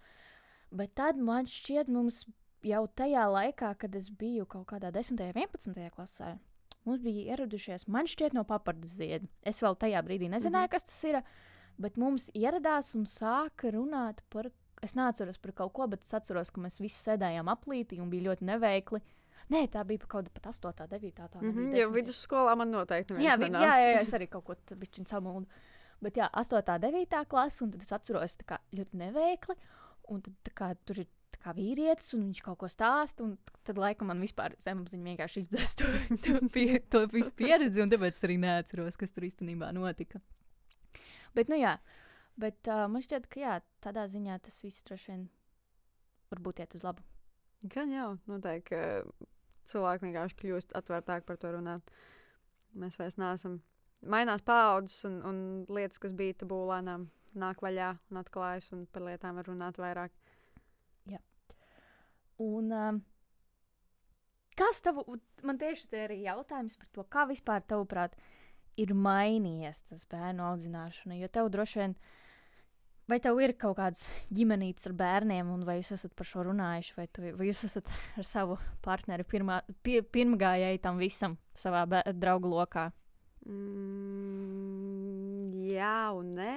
[0.74, 2.24] Bet tad man šķiet, mums
[2.66, 5.16] jau tajā laikā, kad es biju kaut kādā 10.
[5.16, 5.90] un 11.
[5.94, 6.34] klasē,
[6.84, 9.30] mums bija ieradušies, man šķiet, no papardes ziedi.
[9.46, 10.74] Es vēl tajā brīdī nezināju, mm -hmm.
[10.76, 11.22] kas tas ir.
[11.78, 14.50] Bet mums ieradās un sāka runāt par
[14.82, 18.30] es neatceros par kaut ko, bet es atceros, ka mēs visi sēdējām aplītī un bija
[18.30, 19.00] ļoti neveikli.
[19.48, 21.12] Nē, tā bija kaut kāda pat 8, 9.
[21.16, 21.94] Tā Mm nebija -hmm, 10..
[21.94, 23.64] vidusskolā man noteikti jā, vi, jā, nenāca.
[23.64, 25.48] jā, jā, es arī kaut ko tādu samuldu.
[26.00, 27.24] Bet jā, 8, 9.
[27.28, 29.56] klase, un tad es atceros kā ļoti neveikli.
[30.08, 31.08] Un tad tā kā, tur ir
[31.42, 33.24] kā vīrietis, un viņš kaut ko stāsta.
[33.24, 33.38] un
[33.68, 35.84] Tad, laikam, man vispār zemapziņā vienkārši izdzēs to,
[36.24, 40.22] to, pie, to visu pieredzi, un tāpēc arī neatceros, kas tur īstenībā notika.
[41.36, 41.74] Bet, nu jā,
[42.40, 45.26] bet uh, man šķiet, ka jā, tādā ziņā tas viss droši vien
[46.32, 47.04] varbūt iet uz labu.
[47.68, 49.28] Gan jau, noteikti, ka
[49.70, 51.92] cilvēki vienkārši kļūst atvērtāki par to runāt.
[52.78, 53.60] Mēs vairs neesam.
[54.06, 55.38] Mainās paudzes, un, un
[55.74, 57.08] lietas, kas bija tabū lēnām,
[57.38, 60.14] nāk vaļā un atklājas, un par lietām var runāt vairāk.
[62.38, 63.00] Un, um,
[64.58, 65.00] kas tev,
[65.42, 68.14] man tieši te ir jautājums par to, kā vispār tavuprāt
[68.78, 71.18] ir mainījies tas bērnu audzināšana?
[71.18, 71.96] Jo tev droši vien,
[73.08, 74.04] vai tev ir kaut kāds
[74.34, 77.90] ģimenīts ar bērniem, un vai jūs esat par šo runājuši, vai, tu, vai jūs esat
[78.20, 82.90] ar savu partneri pirmā, pie, pirmgājēji tam visam savā draugu lokā?
[83.48, 86.54] Mm, jā, un nē.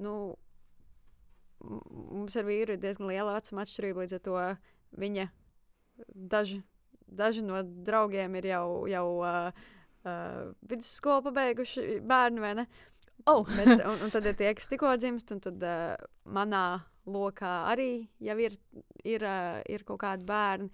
[0.00, 0.16] Nu,
[1.64, 4.04] mums ar vīru ir diezgan liela vecuma atšķirība.
[4.04, 4.36] Līdz ar to
[5.00, 5.28] viņa
[6.32, 6.60] daži,
[7.06, 9.64] daži no draugiem ir jau, jau uh,
[10.06, 12.66] uh, vidusskolu pabeiguši bērni, vai ne?
[13.24, 13.46] Oh.
[13.56, 15.94] Bet, un, un tad ir tie, kas tikko dzimst, un tad uh,
[16.28, 16.66] manā
[17.06, 18.58] lokā arī jau ir,
[19.06, 20.70] ir, uh, ir kaut kādi bērni.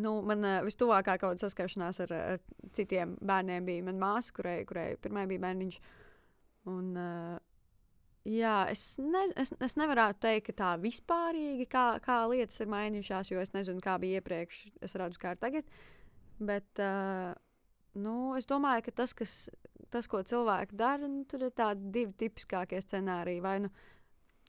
[0.00, 4.62] Nu, man uh, vistuvākā kaut kāda saskaršanās ar, ar citiem bērniem bija mana māsa, kurai,
[4.68, 5.80] kurai pirmā bija bērniņš.
[6.72, 7.36] Un, uh,
[8.28, 13.32] jā, es, ne, es, es nevaru teikt, ka tā vispārīgi kā, kā lietas ir mainījušās,
[13.32, 14.64] jo es nezinu, kā bija iepriekš.
[14.84, 15.74] Es redzu, kā ir tagad.
[16.42, 17.34] Bet uh,
[17.98, 19.36] nu, es domāju, ka tas, kas,
[19.92, 23.42] tas ko cilvēki dara, nu, tur ir tādi divi tipiskākie scenāriji.
[23.44, 23.70] Vai nu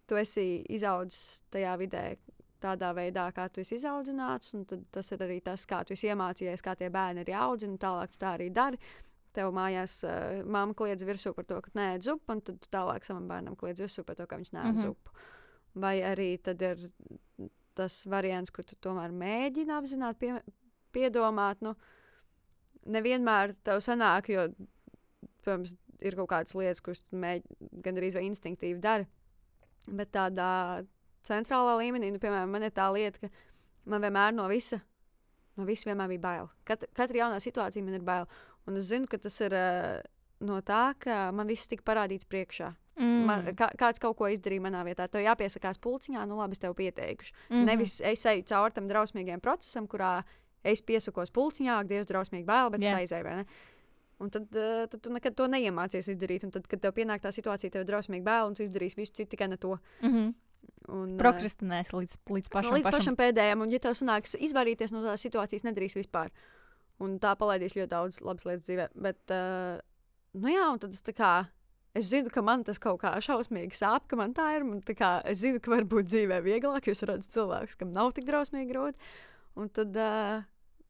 [0.08, 2.04] tu esi izaudzis tajā vidē,
[2.64, 6.64] tādā veidā, kā tu esi izaudzināts, un tas ir arī tas, kā tu esi iemācījies,
[6.64, 8.80] kā tie bērni ir audzināti, un tālāk tu tā arī dari.
[9.34, 13.04] Tev mājās uh, mamma kliedz virsū par to, ka nē, zupa, un tad tu tālāk
[13.08, 14.84] savam bērnam kliedz virsū par to, ka viņš nē, Mhm.
[14.86, 15.12] zupu.
[15.76, 16.78] Vai arī tad ir
[17.76, 20.34] tas variants, kur tu tomēr mēģini apzināti pie,
[20.94, 21.62] piedomāt.
[21.66, 21.74] Nu,
[22.86, 24.48] nevienmēr tev sanāk, jo,
[25.44, 27.04] protams, ir kaut kādas lietas, kuras
[27.86, 29.08] gandrīz vai instinktīvi dari.
[29.88, 30.84] Bet tādā
[31.28, 34.80] centrālā līmenī, nu, piemēram, man ir tā lieta, ka man vienmēr no visa,
[35.60, 36.50] no visa vienmēr bija bail.
[36.68, 38.30] Kat, katra jaunā situācija man ir bail.
[38.68, 40.00] Un es zinu, ka tas ir uh,
[40.48, 42.72] no tā, ka man viss tika parādīts priekšā.
[43.00, 43.26] Mm.
[43.26, 45.08] Man, kā, kāds kaut ko izdarīja manā vietā.
[45.10, 47.34] Tev jāpiesakās pulciņā, nu labi, es tev pieteikšu.
[47.34, 47.56] Mm.
[47.56, 47.66] -hmm.
[47.72, 50.22] Nevis es eju cauri tam drausmīgajam procesam, kurā
[50.64, 53.02] es piesakos pulciņā, Dievs, drausmīgi bail, bet yeah.
[53.02, 53.46] es aizēju.
[54.24, 56.46] Un tad, uh, tad tu nekad to neiemācies izdarīt.
[56.48, 59.18] Un tad, kad tev pienāk tā situācija, tev ir drausmīgi bail, un tu izdarīsi visu
[59.20, 59.78] citu, tikai ne to.
[60.02, 60.34] Mm -hmm.
[60.92, 63.00] Un, uh, Prokrastinēs līdz, līdz pašam, nu, līdz pašam.
[63.00, 66.32] pašam pēdējiem, un, ja tev sanāks izvairīties no tās situācijas, nedarīs vispār.
[67.04, 68.88] Un tā palaidīs ļoti daudz labas lietas dzīvē.
[68.96, 69.80] Bet, uh,
[70.34, 71.34] nu jā, un tad es tā kā.
[71.94, 74.64] Es zinu, ka man tas kaut kā šausmīgi sāp, ka man tā ir.
[74.64, 78.14] un tā Kā, es zinu, ka varbūt dzīvē vieglāk, jo es redzu cilvēkus, kam nav
[78.14, 78.98] tik drausmīgi grūti.
[79.56, 80.42] Un tad, uh,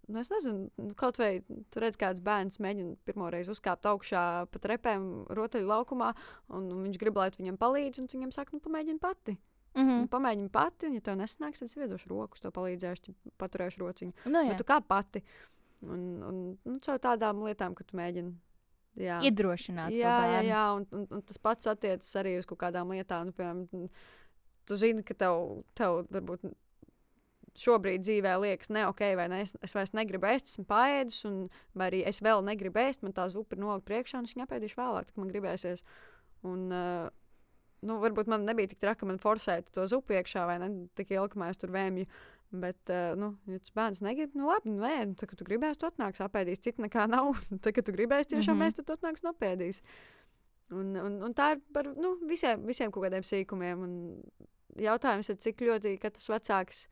[0.07, 1.31] nu, es nezinu, nu, kaut vai
[1.73, 6.11] tur redz, kāds bērns mēģina pirmo reizi uzkāpt augšā pa trepēm rotaļu laukumā,
[6.53, 9.37] un, viņš grib, lai viņam palīdzi, un viņam saka, nu, pamēģini pati.
[9.37, 9.89] Mm Mm.
[9.89, 10.07] -hmm.
[10.07, 14.13] Pamēģini pati, un, ja tev nesanāks, tad es iedošu rokas, to palīdzēšu, paturēšu rociņu.
[14.25, 14.49] Nu, jā.
[14.51, 15.23] Bet tu kā pati.
[15.81, 18.33] Un, un nu, caur tādām lietām, ka tu mēģini.
[19.01, 22.93] Jā, Iedrošināt jā, jā, jā un, un, un tas pats attiecas arī uz kaut kādām
[22.93, 23.25] lietām.
[23.25, 23.89] Nu, piemēram,
[24.69, 26.45] tu zini, ka tev, tev varbūt
[27.59, 29.41] šobrīd dzīvē liekas, ne ok, vai ne?
[29.45, 31.41] Es, es vairs negribu ēst, esmu paēdis, un
[31.77, 34.47] vai arī es vēl negribu ēst, man tā zupa ir nolikt priekšā, un es viņu
[34.47, 35.83] apēdīšu vēlāk, kad man gribēsies.
[36.49, 37.09] Un, uh,
[37.85, 40.71] nu, varbūt man nebija tik traki, ka man forsētu to zupu iekšā, vai ne?
[40.97, 42.07] Tik ilgi, kamēr es tur vēmju.
[42.63, 45.45] Bet, uh, nu, ja tas bērns negrib, nu, labi, nu, nē, nu, tad, kad tu
[45.47, 46.61] gribēsi, tu atnāks apēdīs.
[46.61, 47.31] Cita nekā nav.
[47.63, 48.73] tad, kad tu gribēsi tiešām mm -hmm.
[48.73, 49.81] ēst, tad tu atnāks un apēdīs.
[50.73, 53.81] Un, un, un tā ir par nu, visiem, visiem kaut kādiem sīkumiem.
[53.87, 53.95] Un
[54.79, 56.87] jautājums ir, cik ļoti katrs vecāks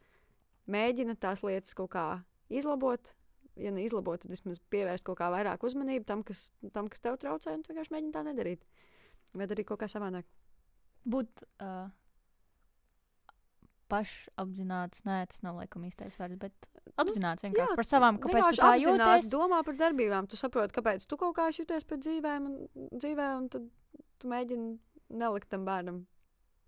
[0.72, 2.06] mēģina tās lietas kaut kā
[2.52, 3.14] izlabot.
[3.60, 7.58] Ja neizlabot, tad vismaz pievērst kaut kā vairāk uzmanību tam, kas, tam, kas tev traucē,
[7.58, 8.64] un vienkārši mēģini tā nedarīt.
[9.36, 10.28] Vai darīt kaut kā savādāk.
[11.12, 11.90] Būt uh,
[13.92, 16.70] pašapzināts, nē, tas nav laikam īstais vārds, bet
[17.02, 19.28] apzināts vienkārši jā, par savām, kāpēc tu tā jūties.
[19.34, 20.30] Domā par darbībām.
[20.32, 23.68] Tu saproti, kāpēc tu kaut kā jūties pēc dzīvēm, un, dzīvē, un tad
[24.22, 24.72] tu mēģini
[25.22, 26.04] nelikt tam bērnam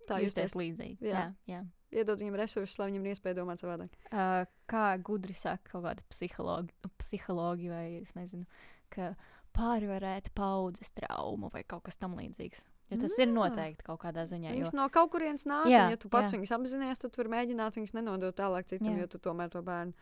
[0.08, 0.58] tā Justies justies.
[0.60, 1.08] līdzīgi.
[1.08, 1.24] Jā.
[1.24, 1.62] Jā, jā.
[1.94, 3.92] Iedod viņam resursus, lai viņam ir iespēja domāt savādāk.
[4.10, 8.46] Uh, kā gudri saka kaut kāda psihologi, psihologi vai es nezinu,
[8.90, 9.12] ka
[9.54, 12.64] pārvarēt paudzes traumu vai kaut kas tamlīdzīgs.
[12.92, 13.32] Jo tas ir Jā.
[13.32, 14.50] noteikti kaut kādā ziņā.
[14.50, 16.36] Jo, Viņas no kaut kurienes nāk, Jā, un ja tu pats jā.
[16.36, 19.06] viņus apzinājies, tad tu vari mēģināt viņus nenodot tālāk citam, Jā.
[19.06, 19.94] jo tu tomēr to bērnu.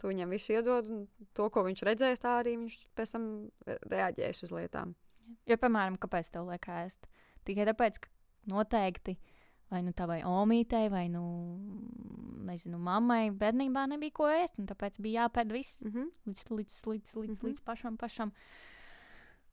[0.00, 1.02] Tu viņam visu iedod, un
[1.36, 3.28] to, ko viņš redzēs, tā arī viņš pēc tam
[3.68, 4.94] re- reaģēs uz lietām.
[5.46, 7.08] jo, piemēram, kāpēc tev liek ēst?
[7.44, 8.08] Tikai tāpēc, ka
[8.52, 9.16] noteikti
[9.70, 11.22] vai nu tavai omītei, vai nu,
[12.46, 16.10] nezinu, mammai bērnībā nebija ko ēst, un tāpēc bija jāpēd viss Mm -hmm.
[16.26, 17.46] līdz, līdz, līdz, līdz, Mhm.
[17.46, 18.32] līdz pašam, pašam.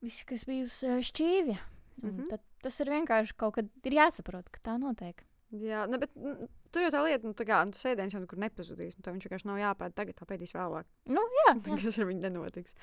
[0.02, 1.58] Viss, kas bija uz eh, šķīvja.
[2.02, 2.10] Mm.
[2.10, 2.30] -hmm.
[2.30, 5.24] tad, tas ir vienkārši kaut kad ir jāsaprot, ka tā notiek.
[5.52, 8.22] Jā, ne, bet mm, tur jau tā lieta, nu, tā kā nu, tas ēdiens jau
[8.24, 8.98] nekur nepazudīs.
[8.98, 10.90] Nu, tā viņš vienkārši nav jāpēta tagad, tā pēdīs vēlāk.
[11.06, 11.78] Nu, jā, jā.
[11.84, 12.74] Kas ar viņu nenotiks?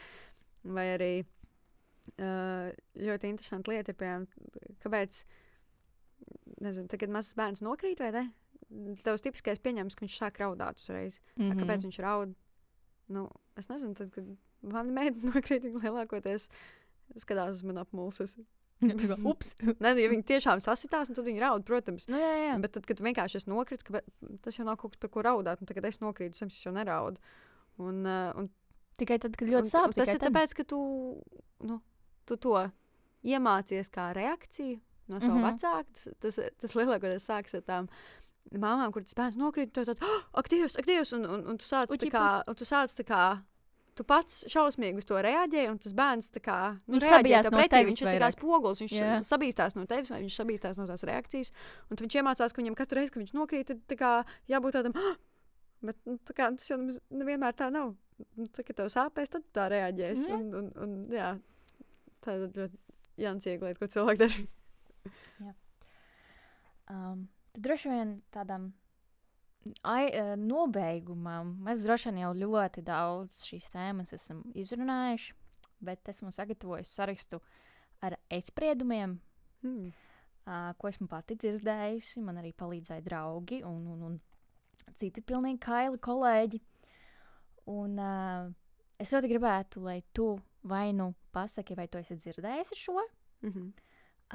[0.63, 4.29] Vai arī uh, ļoti interesanti lieta ir, piemēram,
[4.85, 5.25] kāpēc,
[6.61, 8.27] nezinu, tagad mazs bērns nokrīt vai ne?
[9.05, 11.19] Tavs tipiskais pieņems, ka viņš sāk raudāt uzreiz.
[11.37, 11.51] Mm.
[11.51, 11.63] -hmm.
[11.63, 12.37] Kāpēc viņš raud?
[13.11, 13.27] Nu,
[13.59, 14.29] es nezinu, tad, kad
[14.63, 16.49] mana meita nokrīt, viņa lielākoties
[17.19, 18.37] skatās uz mani apmulsus.
[18.81, 19.55] Ups!
[19.83, 22.07] Nē, nu, ja viņi tiešām sasitās, un tad viņi raud, protams.
[22.09, 22.55] Nu, jā, jā.
[22.63, 24.01] Bet tad, kad vienkārši es nokrītu, ka
[24.45, 27.21] tas jau nav kaut kas, par ko raudāt, un tagad es nokrītu, es jau neraudu.
[27.81, 28.49] Un, un,
[29.01, 29.93] Tikai tad, kad ļoti sāp.
[29.97, 30.29] tas ir tad.
[30.29, 30.81] tāpēc, ka tu,
[31.65, 31.81] nu,
[32.29, 32.57] tu to
[33.25, 34.81] iemācies kā reakciju
[35.11, 35.45] no sava mm.
[35.45, 35.53] -hmm.
[35.53, 35.85] vecāka.
[35.93, 37.91] Tas, tas, tas lielākoties sākas ar tām
[38.51, 41.13] māmām, kur tas bērns nokrīt, tad oh,- ak, Dievs, ak, Dievs!
[41.13, 43.23] Un, un, un tu sāc tā kā, un tu sāc tā kā.
[43.99, 47.45] Tu pats šausmīgi uz to reaģēji, un tas bērns tā kā nu, Viņš reaģē sabijās
[47.45, 49.17] tev no pretī, Viņš ir tā kā spogulis, viņš Jā.
[49.27, 51.51] sabīstās no tevis, vai viņš sabīstās no tās reakcijas.
[51.91, 54.13] Un tad viņš iemācās, ka viņam katru reizi, kad viņš nokrīt, ir tā kā
[54.49, 54.95] jābūt tādam.
[54.97, 55.19] "Ah!"
[55.83, 56.79] Bet nu, tā kā, tas jau
[57.11, 57.95] nevienmēr tā nav.
[58.37, 60.29] Nu, tā, kad tev sāpēs, tad tā reaģēsi.
[60.29, 60.39] Jā.
[60.39, 61.39] Un, un, un, jā,
[62.25, 62.81] tā ir ļoti
[63.25, 64.47] jānciega lieta, ko cilvēki dara.
[66.91, 68.71] Um, tad droši vien tādam
[69.87, 75.35] ai, uh, nobeigumam mēs droši vien jau ļoti daudz šīs tēmas esam izrunājuši,
[75.87, 77.41] bet esmu sagatavojis sarakstu
[78.03, 79.19] ar aizspriedumiem,
[79.61, 79.93] Hmm.
[80.47, 82.23] uh, ko esmu pati dzirdējusi.
[82.25, 86.61] Man arī palīdzēja draugi un, un, un citi pilnīgi kaili kolēģi.
[87.71, 88.49] Un, uh,
[88.99, 90.33] es ļoti gribētu, lai tu
[90.71, 93.01] vai nu pasaki, vai tu esi dzirdējusi šo
[93.41, 93.69] Mm -hmm.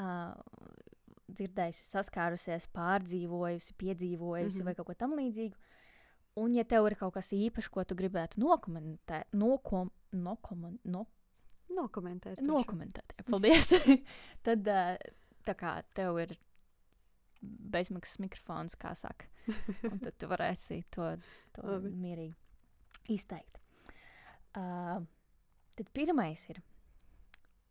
[0.01, 0.84] uh,
[1.37, 4.61] dzirdējusi, saskārusies, pārdzīvojusi, piedzīvojusi mm.
[4.61, 4.69] -hmm.
[4.69, 5.59] vai kaut ko tamlīdzīgu.
[6.41, 11.05] Un, ja tev ir kaut kas īpašs, ko tu gribētu nokomentēt, nokom, nokom, no,
[11.75, 12.37] Nokomentēt.
[12.37, 12.47] pašu.
[12.47, 13.71] nokomentēt, jā, paldies,
[14.45, 14.97] tad uh,
[15.47, 16.35] tā kā tev ir
[17.41, 19.27] bezmaksas mikrofons, kā saka,
[19.89, 21.15] un tad tu varēsi to,
[21.57, 22.35] to mierīgi
[23.15, 23.59] izteikt.
[24.55, 25.03] Uh,
[25.75, 26.61] tad pirmais ir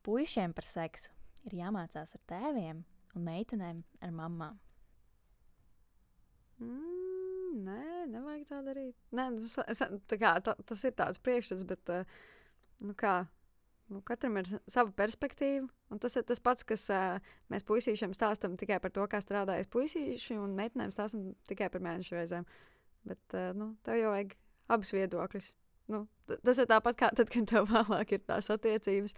[0.04, 1.12] puišiem par seksu
[1.48, 2.82] ir jāmācās ar tēviem
[3.14, 4.58] un meitenēm ar mamām.
[6.62, 7.80] Mm, nē,
[8.12, 8.94] nevajag tā darīt.
[9.14, 12.04] Nē, nu, sa- sa- tā kā, tā, tas ir tāds priekšstats, bet uh,
[12.80, 13.26] nu kā,
[13.90, 15.66] nu, katram ir sava perspektīva.
[15.90, 17.18] Un tas ir tas pats, kas uh,
[17.52, 22.16] mēs puisīšiem stāstām tikai par to, kā strādājas puisīši, un meitenēm stāstām tikai par mēnešu
[22.18, 22.46] reizēm.
[23.04, 24.34] Bet uh, nu, tev jau vajag
[24.72, 25.52] abus viedokļus.
[25.92, 26.06] Nu,
[26.40, 29.12] tas ir tāpat kā tad, kad tev vēlāk ir tās attiecības.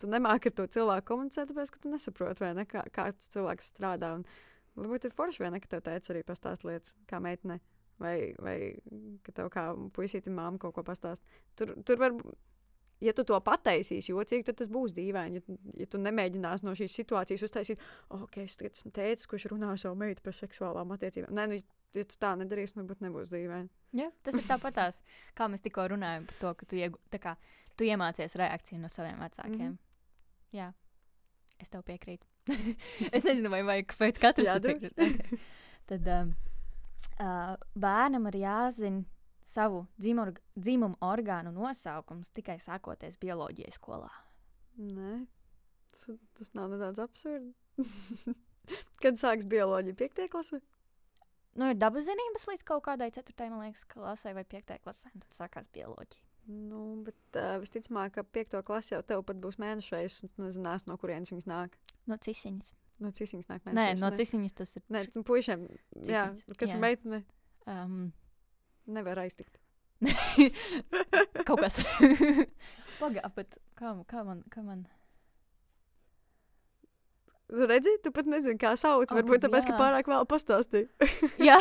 [0.00, 3.30] Tu nemāki ar to cilvēku komunicēt, tāpēc, ka tu nesaproti, vai ne, kā, kā tas
[3.34, 4.14] cilvēks strādā.
[4.18, 4.26] Un,
[4.74, 7.60] Varbūt ir forši, vai ne, ka tev teica arī pastāst lietas, kā meitene,
[8.02, 8.56] vai, vai
[9.22, 11.22] ka tev kā puisītam māma kaut ko pastāst.
[11.58, 12.16] Tur, tur var,
[13.04, 15.38] ja tu to pataisīsi jocīgi, tad tas būs dīvaini.
[15.38, 19.46] Ja, ja tu nemēģināsi no šīs situācijas uztaisīt, oh, ok, es tagad esmu teicis, kurš
[19.54, 21.34] runā savu meitu par seksuālām attiecībām.
[21.38, 21.60] Nē, nu,
[21.94, 23.70] ja tu tā nedarīsi, varbūt nebūs dīvaini.
[23.94, 24.10] Ja?
[24.26, 25.04] Tas ir tāpatās,
[25.38, 26.82] kā mēs tikko runājam par to, ka tu,
[27.22, 27.38] kā,
[27.76, 29.70] tu iemācies reakciju no saviem vecākiem.
[29.70, 29.78] Mm.
[29.78, 30.58] -hmm.
[30.58, 30.72] Jā,
[31.58, 32.26] es tev piekrītu.
[33.16, 34.92] es nezinu, vai vajag pēc katras piekrīt.
[34.92, 35.38] Okay.
[35.86, 36.34] Tad um,
[37.20, 39.04] uh, bērnam ir jāzina
[39.44, 44.10] savu dzimumu, dzimumu orgānu nosaukums tikai sākoties bioloģijas skolā.
[44.80, 45.26] Nē,
[45.92, 47.52] tas, tas nav nedaudz absurdi.
[49.02, 50.60] Kad sāks bioloģija, piektajā klasē?
[51.54, 53.34] Nu, ir dabas zinības līdz kaut kādai 4.
[53.52, 54.78] man liekas, klasē vai 5.
[54.82, 56.22] klasē, tad sākās bioloģija.
[56.50, 60.84] Nu, bet uh, visticamāk, ka piekto klasi jau tev pat būs mēnešais, un tu nezinās,
[60.90, 61.78] no kurienes viņas nāk.
[62.10, 62.74] No cisiņas.
[63.02, 64.02] No cisiņas nāk Nē, mēnešais.
[64.04, 64.84] no cisiņas tas ir.
[64.92, 65.64] Nē, nu, puišiem,
[66.04, 66.76] jā, Cisiņas, kas jā.
[66.76, 67.24] ir meitene,
[67.66, 68.12] Um,
[68.86, 69.56] nevar aiztikt.
[71.48, 71.80] kaut kas.
[73.00, 74.42] Pagaidi, bet kā, kā man.
[74.52, 74.84] Kā man...
[77.54, 79.06] Redzi, tu pat nezini, kā sauc.
[79.06, 79.78] Ak, Varbūt tāpēc, ka jā.
[79.80, 80.88] pārāk vēl pastāstīji.
[81.44, 81.56] Jā,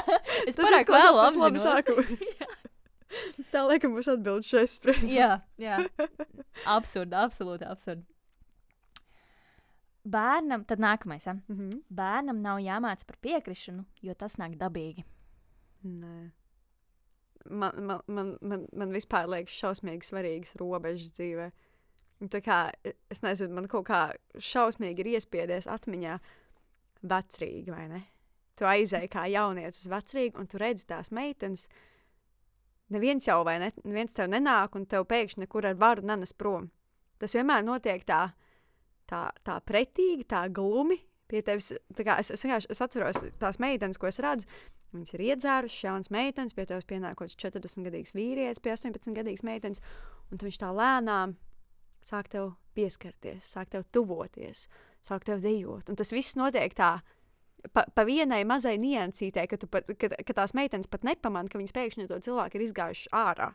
[0.48, 1.66] es pārāk laba apzinos.
[3.52, 5.10] Tā laikam būs atbildes šai spriežai.
[5.14, 5.32] jā,
[5.62, 5.82] jā.
[6.66, 8.06] Absurdi, absolūti absurdi.
[10.08, 11.26] Bērnam, tad nākamais.
[11.26, 11.36] Ja?
[11.50, 11.82] Mhm.
[11.92, 15.04] Bērnam nav jāmāc par piekrišanu, jo tas nāk dabīgi.
[15.84, 16.18] Nē.
[17.48, 21.48] Man, man, man, man, man vispār liekas šausmīgi svarīgas robežas dzīvē.
[22.28, 22.58] Tā kā,
[23.12, 24.00] es nezinu, man kaut kā
[24.42, 26.16] šausmīgi ir iespiedies atmiņā
[27.08, 28.00] vecrīgi, vai ne?
[28.58, 31.68] Tu aizēji kā jaunietis uz vecrīgu, un tu redzi tās meitenes.
[32.94, 36.70] Neviens jau vai ne, neviens tev nenāk, un tev pēkšņi nekur ar varu nenes prom.
[37.20, 38.30] Tas vienmēr notiek tā,
[39.10, 41.00] tā, tā pretīgi, tā glumi.
[41.28, 44.46] Pie tevis, tā kā es, es, vienkārši- es atceros tās meitenes, ko es redzu.
[44.94, 49.82] Viņas ir iedzērušas, jaunas meitenes, pie tevis pienākots 40-gadīgs vīrietis, pie 18-gadīgas meitenes,
[50.32, 51.36] un viņš tā lēnām
[52.00, 54.64] sāk tev pieskarties, sāk tev tuvoties,
[55.04, 55.90] sāk tev dejot.
[55.90, 57.02] Un tas viss notiek tā.
[57.74, 61.74] Pa, pa vienai mazai niansītei, ka, pat, ka, ka tās meitenes pat nepamanā, ka viņas
[61.74, 63.52] pēkšņi to cilvēku ir izgājušas ārā.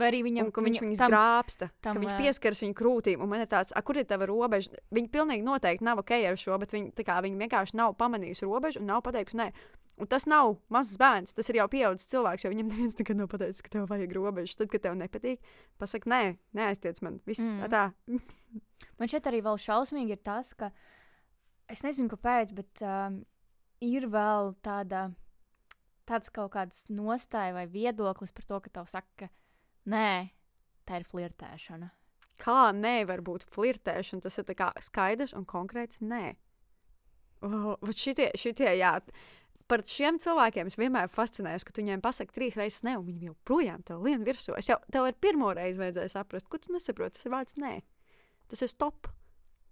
[0.00, 3.20] Vai arī viņam, un viņš viņu- tam- grābsta, tam, ka viņš pieskaras viņu krūtīm.
[3.20, 4.72] Un man ir tāds, "A, kur ir tava robeža?
[4.90, 8.80] Viņa pilnīgi noteikti nav ok ar šo, bet viņa, kā, viņa vienkārši nav pamanījusi robežu
[8.80, 9.52] un nav pateikusi nē.
[9.98, 13.28] Un tas nav mazs bērns, tas ir jau pieaugušs cilvēks, jo viņam neviens nekad nav
[13.28, 14.56] pateicis, ka tev vajag robežu.
[14.56, 15.38] Tad, kad tev nepatīk,
[15.78, 17.20] pasaki, nē, neaiztiec man.
[17.26, 17.40] Viss
[18.08, 18.20] Mm.
[18.98, 20.70] Man šeit arī vēl šausmīgi ir tas, ka
[21.72, 23.20] es nezinu, kāpēc, bet um,
[23.84, 25.08] ir vēl tāda,
[26.08, 29.30] tāds kaut kāds nostāja vai viedoklis par to, ka tev saka, ka
[29.90, 30.30] nē,
[30.88, 31.90] tā ir flirtēšana.
[32.40, 34.24] Kā nevar būt flirtēšana?
[34.24, 34.48] Tas ir
[34.86, 36.36] skaidrs un konkrēts nē.
[37.44, 38.96] Oh, šitie, šitie, jā.
[39.70, 43.30] Par šiem cilvēkiem es vienmēr fascinējos, ka tu viņiem pasaki trīs reizes nē, un viņi
[43.30, 44.56] joprojām tev lien virsū.
[44.58, 47.16] Es jau tev ar pirmo reizi vajadzēja saprast, ko tu nesaproti.
[47.16, 47.76] Tas ir vārds nē.
[48.50, 49.08] Tas ir stop.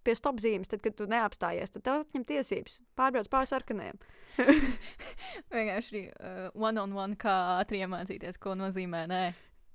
[0.09, 2.79] Pie stop zīmes, tad, kad tu neapstājies, tad tev atņem tiesības.
[2.97, 3.99] Pārbrauc pāri sarkaniem.
[5.53, 9.21] Vienkārši uh, one on one, kā ātri iemācīties, ko nozīmē nē.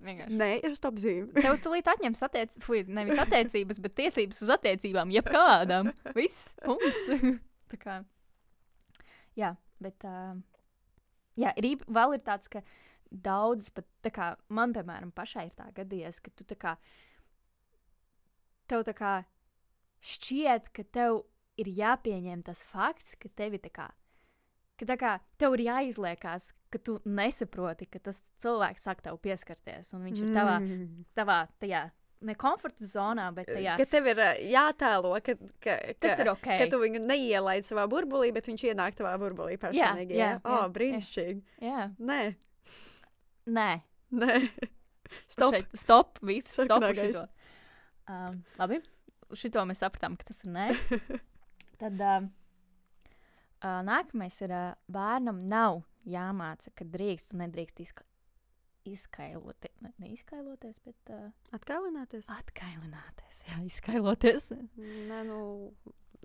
[0.04, 0.38] Vienkārši.
[0.40, 1.30] Nē, ir stop zīme.
[1.38, 2.56] Tev tulīt atņems attiec...
[2.66, 5.92] Fui, nevis attiecības, bet tiesības uz attiecībām, jebkādām.
[6.18, 7.12] Viss, punkts.
[7.72, 8.00] Tā kā.
[9.40, 9.54] Jā,
[9.86, 10.02] bet.
[10.02, 10.42] Uh,
[11.40, 12.66] jā, ir īp- vēl ir tāds, ka
[13.14, 16.76] daudzas pat, tā kā man, piemēram, pašai ir tā gadījies, ka tu tā kā.
[18.68, 19.14] Tev tā kā
[20.04, 21.22] šķiet, ka tev
[21.62, 23.90] ir jāpieņem tas fakts, ka tevi tā kā.
[24.80, 29.94] Ka tā kā tev ir jāizliekās, ka tu nesaproti, ka tas cilvēks sāk tev pieskarties,
[29.94, 31.04] un viņš ir tavā Mm.
[31.16, 31.84] tavā tajā
[32.24, 36.48] nekomforta zonā, bet tajā, Ka tev ir ā, jātēlo, ka, ka, tas ka, ir ok.
[36.64, 40.16] ka tu viņu neielaidi savā burbulī, bet viņš ienāk tavā burbulī personīgi.
[40.18, 41.42] jā, Jā, jā, oh, jā, brīnišķīgi.
[41.62, 42.22] Jā, Nē,
[43.46, 43.70] nē,
[44.12, 44.38] nē.
[45.28, 45.54] Stop.
[45.54, 46.82] Šeit, stop, viss, stop.
[48.10, 48.82] Um, labi,
[49.40, 50.68] šito mēs sapratām, ka tas ir nē.
[51.82, 52.26] Tad uh,
[53.64, 58.08] uh, nākamais ir uh, bērnam nav jāmāca, ka drīkst un nedrīkst izka
[58.84, 62.28] izskailoti, ne, neizskailoties, bet uh, Atkailināties?
[62.28, 63.38] atkailināties.
[63.48, 64.50] Jā, izskailoties.
[64.76, 65.38] Nē, nu,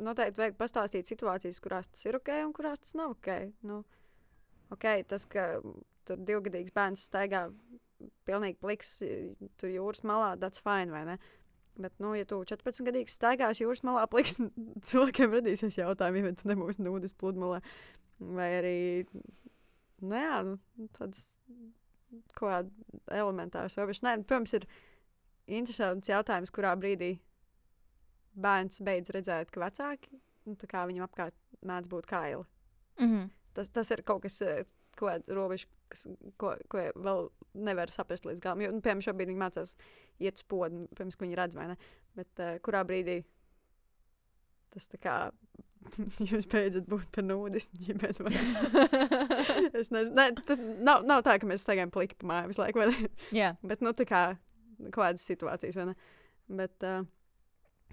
[0.03, 3.31] noteikti vajag pastāstīt situācijas, kurās tas ir ok un kurās tas nav ok.
[3.69, 3.85] Nu,
[4.75, 5.47] ok, tas, ka
[6.09, 7.47] tur divgadīgs bērns staigā
[8.27, 8.97] pilnīgi pliks
[9.59, 11.19] tur jūras malā, that's fine, vai ne?
[11.79, 14.41] Bet, nu, ja tu 14 gadīgs staigās jūras malā, pliks,
[14.91, 17.62] cilvēkiem radīsies jautājumi, ja tas nebūs nūdes pludmalē.
[18.18, 18.79] Vai arī,
[20.03, 21.29] nu jā, nu, tāds
[22.35, 24.09] kaut kāda elementāra robeža.
[24.09, 24.66] Nē, protams, ir
[25.47, 27.14] interesants jautājums, kurā brīdī
[28.39, 30.18] bērns beidz redzēt, ka vecāki
[30.49, 32.45] nu, viņam apkārt mēdz būt kaili.
[32.99, 33.31] Mm -hmm.
[33.55, 34.41] Tas, tas ir kaut kas,
[34.99, 36.07] eh, ko robeža, kas,
[36.40, 37.28] ko, ko vēl
[37.68, 38.61] nevar saprast līdz galam.
[38.64, 39.74] Jo, nu, piemēram, šobrīd viņi mācās
[40.20, 41.76] iet uz podu, pirms viņi redz, vai ne?
[42.18, 43.20] Bet uh, kurā brīdī
[44.74, 45.14] tas tā kā
[46.30, 48.26] jūs beidzat būt par nūdistu ģimeni?
[48.26, 49.07] vai-
[49.80, 52.84] Es nezinu, ne, tas nav, nav tā, ka mēs staigājam pliki pa māju visu laiku?
[53.34, 54.22] Jā, Bet, nu, tā kā
[54.90, 55.94] kaut kādas situācijas, vai ne?
[56.59, 57.07] Bet, uh,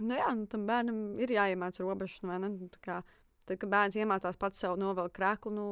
[0.02, 2.50] nu, jā, nu, tam bērnam ir jāiemācās robežas, vai ne?
[2.58, 3.00] Nu, kā,
[3.48, 5.68] tad, kad bērns iemācās pats sev novelk krēklu, nu,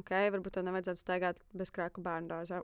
[0.00, 2.62] ok, varbūt tev nevajadzētu staigāt bez krēklu bērnu dārzā?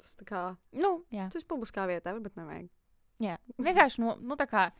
[0.00, 0.42] Tas tā kā,
[0.72, 1.28] nu, jā.
[1.32, 2.70] tas ir publiskā vietā, varbūt nevajag.
[3.20, 3.36] jā.
[3.58, 4.70] Vienkārši, nu, nu tā kā.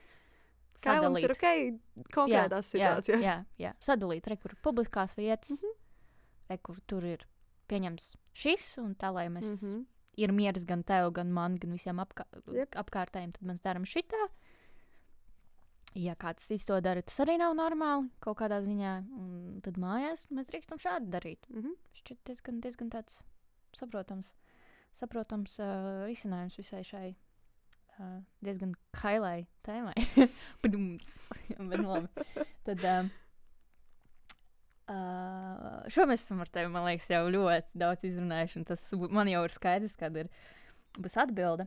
[0.81, 1.75] Kailums ir sadalīt.
[2.01, 3.21] ok konkrētās situācijās.
[3.21, 3.75] Jā, jā.
[3.85, 5.69] sadalīt, re, kur ir publiskās vietas, mm.
[5.69, 6.49] -hmm.
[6.49, 7.27] re, kur tur ir
[7.69, 9.89] pieņems šis, un tā, lai mēs mm -hmm.
[10.21, 12.75] Ir miers gan tev, gan man, gan visiem apkā Jep.
[12.75, 14.29] apkārtējiem, tad mēs darām šitā.
[15.99, 18.93] Ja kāds cits to dara, tas arī nav normāli kaut kādā ziņā.
[19.19, 21.49] Un tad mājās mēs drīkstam šādi darīt.
[21.51, 21.75] Mhm.
[21.99, 23.19] Šķiet diezgan, diezgan tāds
[23.77, 24.31] saprotams,
[24.99, 29.97] saprotams uh, risinājums visai šai uh, diezgan kailai tēmai.
[30.63, 30.79] Bet,
[31.91, 32.27] labi.
[32.69, 33.11] Tad um,
[34.95, 38.63] uh, šo mēs esam ar tevi, man liekas, jau ļoti daudz izrunājuši.
[38.63, 40.31] un Tas man jau ir skaidrs, kāda ir
[41.03, 41.67] būs atbilde.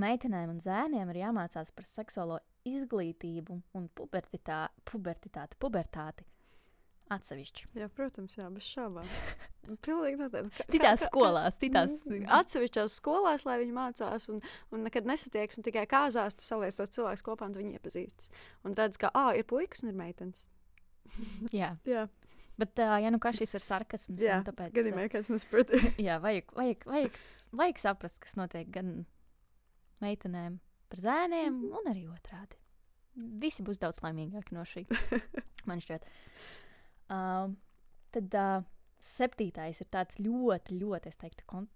[0.00, 6.24] Meitenēm un zēniem ir jāmācās par seksuālo izglītību un pubertitā, pubertitāti, pubertāti
[7.12, 7.66] atsevišķi.
[7.76, 9.08] Jā, protams, jā, bez šaubām.
[9.84, 10.54] Pilnīgi noteikti.
[10.62, 11.96] Ka- Citās ka- skolās, citās.
[12.08, 14.40] Mm, Atsevišķās skolās, lai viņi mācās, un,
[14.72, 18.30] un nekad nesatieks, un tikai kāzās tu saliec tos cilvēkus kopā, un viņi iepazīstas.
[18.64, 20.46] Un redz, ka, ah, ir puikas un ir meitenes.
[21.52, 22.06] Jā, Jā,
[22.56, 24.72] bet, uh, ja nu kā šis ir sarkasms, jā tāpēc.
[24.78, 25.74] gadījumā, kāds nesaprot.
[26.06, 27.20] jā, vajag, vajag, vajag,
[27.52, 29.02] vajag saprast, kas notiek gan
[30.00, 30.60] meitenēm
[30.92, 31.72] par zēniem, Mhm.
[31.80, 32.58] un arī otrādi.
[33.16, 34.84] Visi būs daudz laimīgāki no šī.
[35.68, 36.04] Man šķiet.
[37.12, 37.56] Um,
[38.12, 38.62] tad uh,
[39.04, 41.66] septītais ir tāds ļoti, ļoti, es teiktu, kon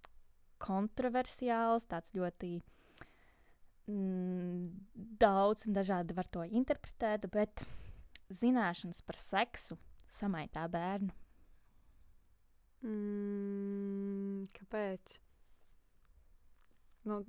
[0.62, 2.55] kontroversiāls, tāds ļoti
[3.89, 4.71] mm,
[5.21, 7.64] daudz un dažādi var to interpretēt, bet
[8.33, 9.77] zināšanas par seksu
[10.09, 11.12] samaitā bērnu.
[12.87, 15.19] Mm, kāpēc?
[17.07, 17.21] nu,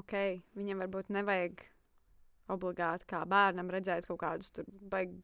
[0.00, 0.14] ok,
[0.58, 1.64] viņam varbūt nevajag
[2.52, 4.52] obligāti kā bērnam redzēt kaut kādas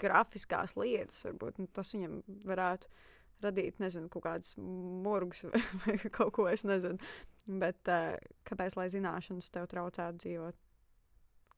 [0.01, 1.23] grafiskās lietas.
[1.29, 2.91] Varbūt nu, tas viņam varētu
[3.43, 6.99] radīt, nezinu, kaut kādas murgus vai, vai kaut ko es nezinu.
[7.47, 8.14] Bet uh,
[8.49, 10.59] kāpēc lai zināšanas tev traucētu dzīvot?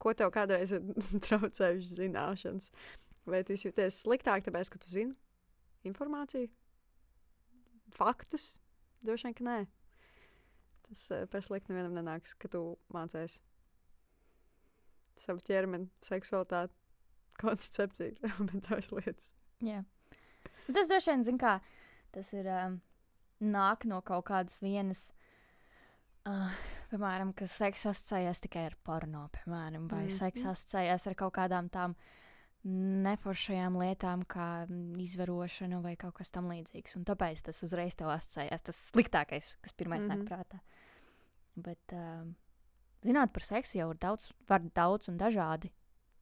[0.01, 0.85] Ko tev kādreiz ir
[1.29, 2.71] traucējušas zināšanas?
[3.29, 5.15] Vai tu jūties sliktāk, tāpēc, ka tu zini
[5.89, 6.51] informāciju,
[7.97, 8.59] faktus?
[9.05, 9.59] Droši vien, ka nē.
[10.95, 12.63] Tas par sliktu nevienam nenāks, ka tu
[12.95, 13.41] mācīsies
[15.19, 16.75] savu ķermeni, seksualitāti,
[17.43, 19.33] koncepciju, elementāras lietas.
[19.65, 19.83] Jā.
[20.67, 21.59] Bet tas droši vien, zin kā,
[22.15, 22.79] tas ir um,
[23.45, 25.09] nāk no kaut kādas vienas.
[26.25, 26.49] Uh,
[26.89, 30.15] piemēram, ka seks asociējas tikai ar porno, piemēram, vai mm.
[30.15, 31.97] seks asociējas ar kaut kādām tām
[32.65, 34.65] neforšajām lietām, kā
[35.05, 36.97] izvarošana vai kaut kas tamlīdzīgs.
[36.97, 38.65] Un tāpēc tas uzreiz tev asociējas.
[38.65, 40.23] Tas sliktākais, kas pirmais mm -hmm.
[40.25, 40.63] nāk prātā.
[41.55, 42.25] Bet, uh,
[43.05, 45.71] zināt par seksu jau ir daudz, var daudz un dažādi.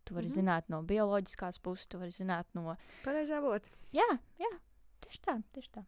[0.04, 0.38] Tu vari mm -hmm.
[0.38, 2.76] zināt no bioloģiskās puses, tu vari zināt no.
[3.04, 3.68] Pareizā avota.
[3.92, 4.58] Jā, jā,
[5.00, 5.84] tieši tā, tieši tā.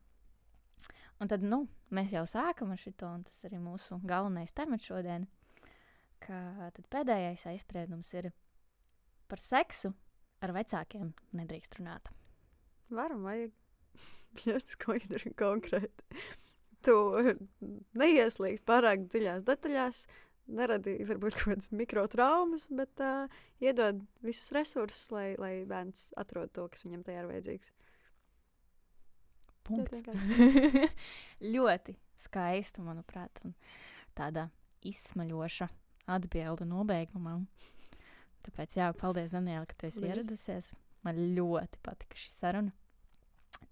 [1.21, 5.27] Un tad, nu, mēs jau sākam ar šo, un tas arī mūsu galvenais temats šodien.
[6.19, 8.33] Ka tad pēdējais aizspriedums ir
[9.29, 9.93] par seksu
[10.41, 12.09] ar vecākiem nedrīkst runāt.
[12.91, 13.53] Varam, vajag
[14.47, 16.05] ļoti skaidri un konkrēti.
[16.85, 16.95] Tu
[18.01, 20.05] neieslīgst pārāk dziļās detaļās,
[20.59, 23.33] neradīja varbūt kādas mikrotraumas, bet uh,
[23.65, 27.73] iedod visus resursus, lai, lai bērns atrod to, kas viņam tajā ir vajadzīgs.
[29.65, 30.05] Punkts.
[31.55, 33.55] ļoti skaista, manuprāt, un
[34.17, 34.51] tāda
[34.85, 35.71] izsmaļoša
[36.13, 37.39] atbilde nobeigumā.
[38.45, 40.11] Tāpēc, jā, paldies, Daniela, ka tu esi Lies.
[40.13, 40.73] ieradusies.
[41.05, 42.75] Man ļoti patika šī saruna.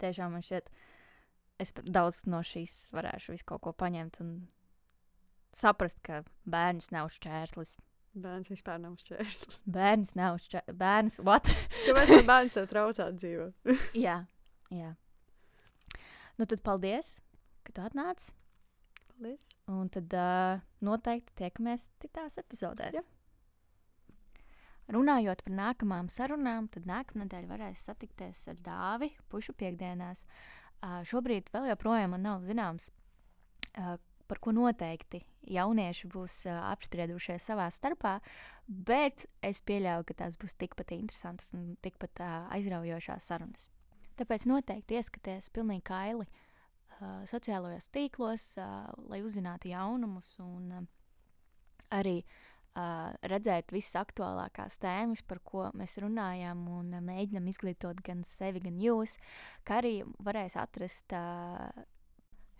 [0.01, 0.69] Tiešām man šķiet,
[1.63, 4.35] es daudz no šīs varēšu visu kaut ko paņemt un
[5.57, 7.77] saprast, ka bērns nav šķērslis.
[8.13, 9.63] Bērns vispār nav šķērslis.
[9.73, 10.77] Bērns nav šķērslis.
[10.77, 11.49] Bērns, what?
[11.87, 13.73] Kāpēc man bērns tev traucē dzīvot?
[13.97, 14.19] jā,
[14.73, 14.93] jā.
[16.37, 17.15] Nu tad paldies,
[17.65, 18.33] ka tu atnāci.
[19.13, 19.49] Paldies.
[19.71, 22.97] Un tad uh, noteikti tiekamies citās epizodēs.
[22.97, 23.05] Jā.
[24.93, 30.25] Runājot par nākamajām sarunām, tad nākamā nedēļa varēs satikties ar dāvi pušu piekdienās.
[30.83, 32.89] Šobrīd vēl joprojām man nav zināms,
[34.27, 35.21] par ko noteikti
[35.53, 38.17] jaunieši būs apspriedušies savā starpā,
[38.67, 42.23] bet es pieļauju, ka tās būs tikpat interesantas un tikpat
[42.55, 43.67] aizraujošas sarunas.
[44.19, 46.27] Tāpēc noteikti ieskaties pilnīgi kaili
[47.27, 48.47] sociālajos tīklos,
[49.09, 50.85] lai uzzinātu jaunumus un
[51.93, 52.52] arī uh,
[53.29, 58.79] redzēt visas aktuālākās tēmas, par ko mēs runājam, un uh, mēģinam izglītot gan sevi, gan
[58.81, 59.17] jūs,
[59.67, 61.83] kā arī varēs atrast uh,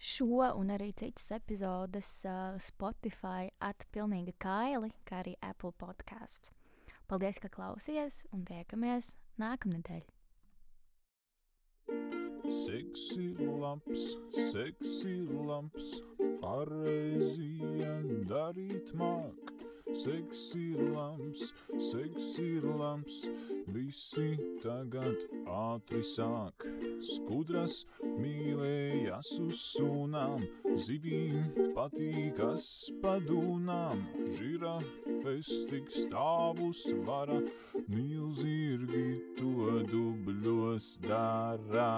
[0.03, 6.51] Šo un arī citas epizodes uh, Spotify atpilnīgi kaili, kā arī Apple podkāsts.
[7.07, 10.03] Paldies, ka klausījāties un tiekamies nākamnedēļ!
[12.66, 14.03] Seksi labs,
[14.51, 15.16] seksi
[15.47, 15.95] labs,
[16.43, 17.53] pareizi
[18.28, 19.62] darīt māk.
[19.93, 23.19] Seks ir labs, seks ir labs,
[23.69, 24.31] visi
[24.63, 26.65] tagad ātri sāk.
[27.05, 30.41] Skudras mīlējas uz sunām,
[30.87, 32.65] zivīm patīkas
[33.05, 34.01] padūnām.
[34.39, 37.37] Žirafes tik stāvus vara,
[37.85, 41.93] milzirgi to dubļos darā.